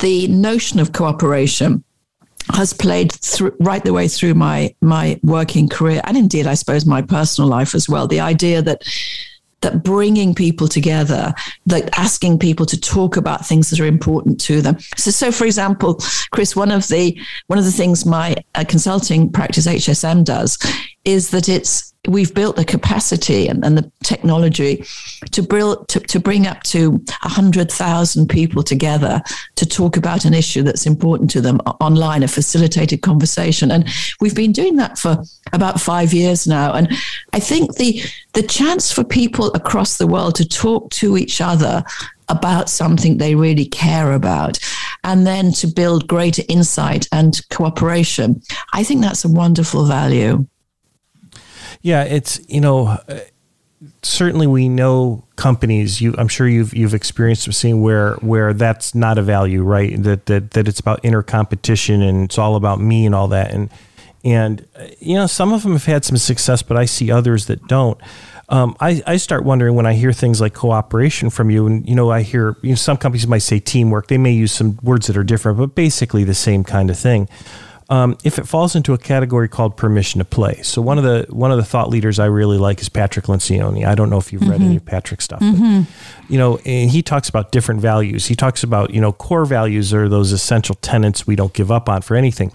[0.00, 1.84] the notion of cooperation
[2.54, 6.84] has played through, right the way through my my working career and indeed I suppose
[6.84, 8.82] my personal life as well the idea that
[9.62, 11.34] that bringing people together,
[11.66, 14.78] that asking people to talk about things that are important to them.
[14.96, 16.00] So, so for example,
[16.30, 20.58] Chris, one of the one of the things my uh, consulting practice HSM does
[21.04, 24.84] is that it's we've built the capacity and, and the technology
[25.30, 25.42] to,
[25.88, 29.22] to, to bring up to 100,000 people together
[29.54, 33.70] to talk about an issue that's important to them online, a facilitated conversation.
[33.70, 33.88] And
[34.20, 35.22] we've been doing that for
[35.52, 36.72] about five years now.
[36.72, 36.88] And
[37.32, 41.84] I think the, the chance for people across the world to talk to each other
[42.28, 44.58] about something they really care about
[45.04, 48.40] and then to build greater insight and cooperation.
[48.72, 50.46] I think that's a wonderful value.
[51.82, 52.98] Yeah, it's you know
[54.02, 59.18] certainly we know companies you i'm sure you've you've experienced seeing where where that's not
[59.18, 60.00] a value right?
[60.02, 63.50] That that that it's about inner competition and it's all about me and all that.
[63.50, 63.70] And
[64.24, 64.66] and
[65.00, 68.00] you know some of them have had some success but i see others that don't.
[68.48, 71.94] Um, I, I start wondering when I hear things like cooperation from you, and you
[71.94, 74.08] know, I hear you know, some companies might say teamwork.
[74.08, 77.30] They may use some words that are different, but basically the same kind of thing
[77.88, 80.62] um, if it falls into a category called permission to play.
[80.62, 83.86] So one of the one of the thought leaders I really like is Patrick Lencioni.
[83.86, 84.64] I don't know if you've read mm-hmm.
[84.64, 85.82] any of Patrick's stuff, mm-hmm.
[85.82, 88.26] but, you know, and he talks about different values.
[88.26, 91.88] He talks about you know core values are those essential tenets we don't give up
[91.88, 92.52] on for anything.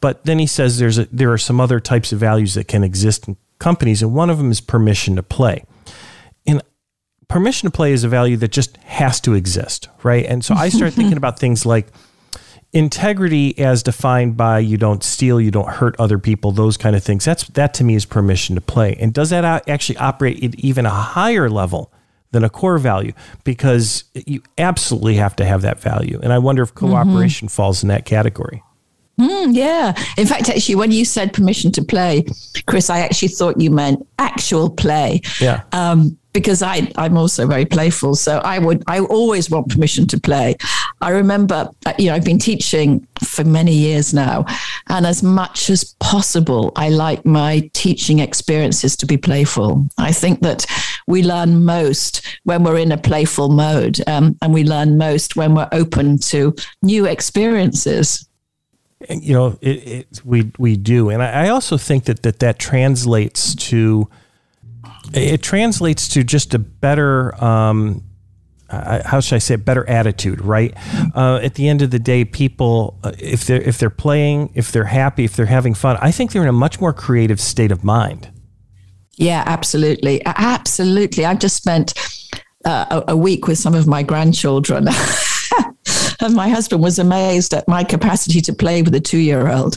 [0.00, 2.84] But then he says there's a, there are some other types of values that can
[2.84, 5.64] exist in companies, and one of them is permission to play.
[6.46, 6.62] And
[7.28, 10.26] permission to play is a value that just has to exist, right?
[10.26, 11.86] And so I start thinking about things like
[12.74, 17.02] integrity as defined by you don't steal, you don't hurt other people, those kind of
[17.02, 17.24] things.
[17.24, 18.96] That's that to me is permission to play.
[19.00, 21.92] And does that actually operate at even a higher level
[22.32, 23.12] than a core value?
[23.44, 26.18] Because you absolutely have to have that value.
[26.22, 26.88] And I wonder if mm-hmm.
[26.88, 27.54] cooperation mm-hmm.
[27.54, 28.62] falls in that category.
[29.20, 29.94] Mm, yeah.
[30.18, 32.24] In fact, actually, when you said permission to play,
[32.66, 35.20] Chris, I actually thought you meant actual play.
[35.40, 35.62] Yeah.
[35.70, 38.16] Um, because I, I'm also very playful.
[38.16, 40.56] So I would, I always want permission to play.
[41.00, 44.44] I remember, uh, you know, I've been teaching for many years now.
[44.88, 49.86] And as much as possible, I like my teaching experiences to be playful.
[49.96, 50.66] I think that
[51.06, 54.00] we learn most when we're in a playful mode.
[54.08, 58.28] Um, and we learn most when we're open to new experiences
[59.10, 62.58] you know, it, it, we we do, and I, I also think that that that
[62.58, 64.08] translates to
[65.12, 67.34] it translates to just a better.
[67.42, 68.04] Um,
[68.70, 69.64] how should I say it?
[69.64, 70.74] Better attitude, right?
[71.14, 74.72] Uh, at the end of the day, people, uh, if they're if they're playing, if
[74.72, 77.70] they're happy, if they're having fun, I think they're in a much more creative state
[77.70, 78.30] of mind.
[79.16, 81.24] Yeah, absolutely, absolutely.
[81.24, 81.94] I've just spent
[82.64, 84.88] uh, a, a week with some of my grandchildren.
[86.20, 89.76] and my husband was amazed at my capacity to play with a two year old.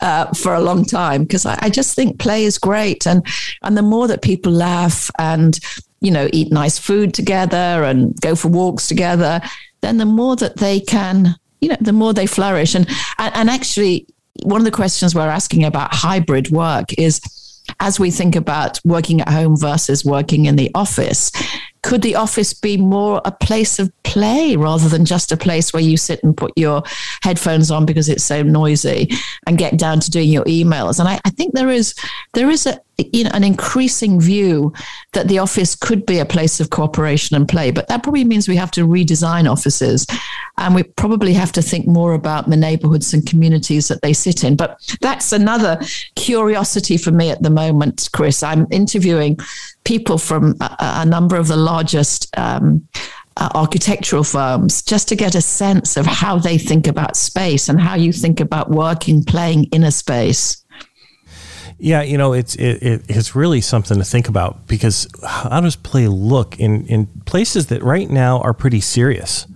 [0.00, 3.04] Uh, for a long time because I, I just think play is great.
[3.04, 3.26] And
[3.62, 5.58] and the more that people laugh and
[6.00, 9.40] you know eat nice food together and go for walks together
[9.80, 12.74] then the more that they can you know the more they flourish.
[12.74, 12.88] And
[13.18, 14.06] and, and actually
[14.44, 17.20] one of the questions we're asking about hybrid work is
[17.80, 21.30] as we think about working at home versus working in the office
[21.82, 25.82] could the office be more a place of play rather than just a place where
[25.82, 26.82] you sit and put your
[27.22, 29.08] headphones on because it's so noisy
[29.46, 30.98] and get down to doing your emails?
[30.98, 31.94] And I, I think there is
[32.34, 34.72] there is a you know an increasing view
[35.12, 38.48] that the office could be a place of cooperation and play, but that probably means
[38.48, 40.06] we have to redesign offices,
[40.56, 44.42] and we probably have to think more about the neighborhoods and communities that they sit
[44.42, 44.56] in.
[44.56, 45.80] But that's another
[46.16, 48.42] curiosity for me at the moment, Chris.
[48.42, 49.38] I'm interviewing
[49.88, 52.86] people from a, a number of the largest um,
[53.38, 57.80] uh, architectural firms just to get a sense of how they think about space and
[57.80, 60.62] how you think about working, playing in a space.
[61.78, 66.06] Yeah, you know, it's it, it's really something to think about because how does play
[66.06, 69.46] look in in places that right now are pretty serious?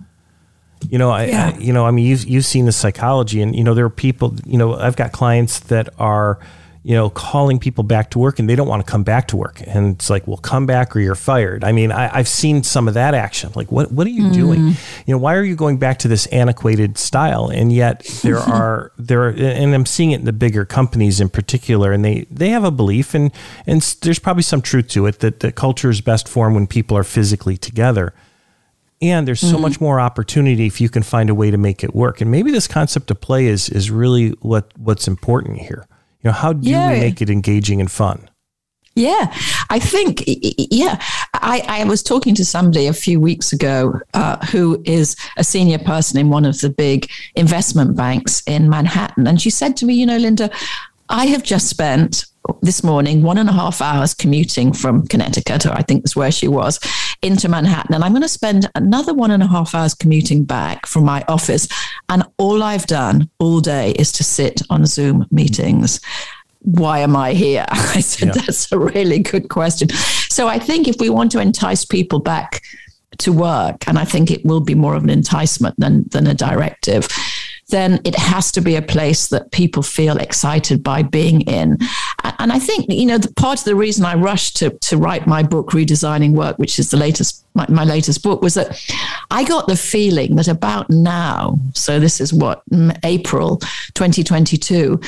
[0.89, 1.51] You know, I, yeah.
[1.53, 3.97] I you know, I mean, you've you've seen the psychology, and you know, there are
[4.07, 4.35] people.
[4.45, 6.39] You know, I've got clients that are
[6.85, 9.37] you know, calling people back to work and they don't want to come back to
[9.37, 9.61] work.
[9.65, 11.63] And it's like, well, come back or you're fired.
[11.63, 13.53] I mean, I, have seen some of that action.
[13.55, 14.33] Like, what, what are you mm.
[14.33, 14.67] doing?
[14.67, 14.75] You
[15.13, 17.47] know, why are you going back to this antiquated style?
[17.47, 21.29] And yet there are, there are, and I'm seeing it in the bigger companies in
[21.29, 23.31] particular, and they, they have a belief and,
[23.65, 26.97] and there's probably some truth to it that the culture is best formed when people
[26.97, 28.13] are physically together.
[29.01, 31.83] And there's so mm much more opportunity if you can find a way to make
[31.85, 32.19] it work.
[32.19, 35.87] And maybe this concept of play is, is really what, what's important here.
[36.23, 36.93] You know, how do yeah.
[36.93, 38.29] we make it engaging and fun?
[38.95, 39.33] Yeah,
[39.71, 41.01] I think, yeah.
[41.33, 45.79] I, I was talking to somebody a few weeks ago uh, who is a senior
[45.79, 49.25] person in one of the big investment banks in Manhattan.
[49.25, 50.53] And she said to me, You know, Lynda,
[51.13, 52.25] I have just spent
[52.63, 56.31] this morning one and a half hours commuting from Connecticut, or I think that's where
[56.31, 56.79] she was,
[57.21, 57.93] into Manhattan.
[57.93, 61.23] And I'm going to spend another one and a half hours commuting back from my
[61.27, 61.67] office.
[62.09, 66.01] And all I've done all day is to sit on Zoom meetings.
[66.61, 67.67] Why am I here?
[67.69, 68.41] I said, yeah.
[68.41, 69.89] that's a really good question.
[70.29, 72.63] So I think if we want to entice people back
[73.19, 76.33] to work, and I think it will be more of an enticement than, than a
[76.33, 77.07] directive,
[77.69, 81.77] then it has to be a place that people feel excited by being in.
[82.39, 85.27] And I think, you know, the part of the reason I rushed to, to write
[85.27, 88.79] my book, Redesigning Work, which is the latest, my, my latest book, was that
[89.31, 92.63] I got the feeling that about now, so this is what,
[93.03, 93.57] April
[93.93, 94.99] 2022,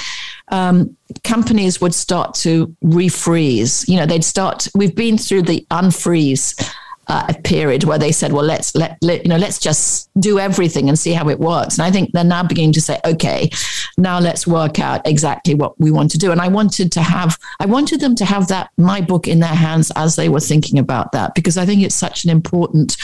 [0.49, 3.88] um, companies would start to refreeze.
[3.88, 6.74] You know, they'd start, we've been through the unfreeze
[7.08, 10.39] uh, a period where they said, "Well, let's let, let, you know, let's just do
[10.39, 13.49] everything and see how it works." And I think they're now beginning to say, "Okay,
[13.97, 17.38] now let's work out exactly what we want to do." And I wanted to have,
[17.60, 20.80] I wanted them to have that my book in their hands as they were thinking
[20.80, 22.97] about that because I think it's such an important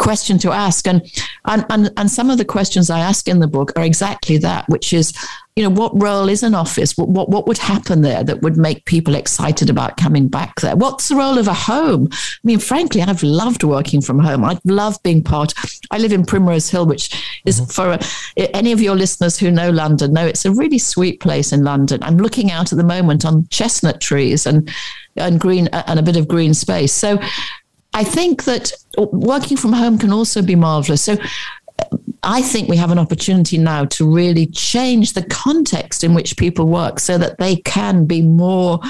[0.00, 0.88] question to ask.
[0.88, 1.02] And
[1.44, 4.68] and and, and some of the questions I ask in the book are exactly that,
[4.68, 5.12] which is,
[5.56, 6.96] you know, what role is an office?
[6.96, 10.74] What, what, what would happen there that would make people excited about coming back there?
[10.74, 12.08] What's the role of a home?
[12.12, 14.44] I mean, frankly, I've loved working from home.
[14.44, 15.52] I love being part.
[15.90, 17.70] I live in Primrose Hill, which is mm-hmm.
[17.70, 17.98] for
[18.38, 21.62] a, any of your listeners who know London, know it's a really sweet place in
[21.62, 22.02] London.
[22.02, 24.70] I'm looking out at the moment on chestnut trees and
[25.16, 26.92] and green and a bit of green space.
[26.94, 27.18] So
[27.92, 31.02] I think that working from home can also be marvelous.
[31.02, 31.16] So
[32.22, 36.66] I think we have an opportunity now to really change the context in which people
[36.66, 38.80] work so that they can be more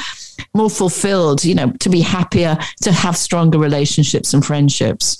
[0.55, 5.17] more fulfilled, you know, to be happier, to have stronger relationships and friendships.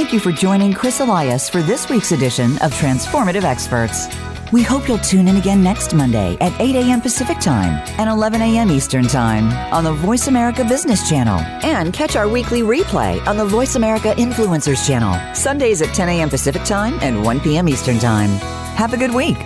[0.00, 4.08] Thank you for joining Chris Elias for this week's edition of Transformative Experts.
[4.50, 7.02] We hope you'll tune in again next Monday at 8 a.m.
[7.02, 8.70] Pacific Time and 11 a.m.
[8.70, 11.38] Eastern Time on the Voice America Business Channel.
[11.62, 16.30] And catch our weekly replay on the Voice America Influencers Channel, Sundays at 10 a.m.
[16.30, 17.68] Pacific Time and 1 p.m.
[17.68, 18.30] Eastern Time.
[18.76, 19.36] Have a good week.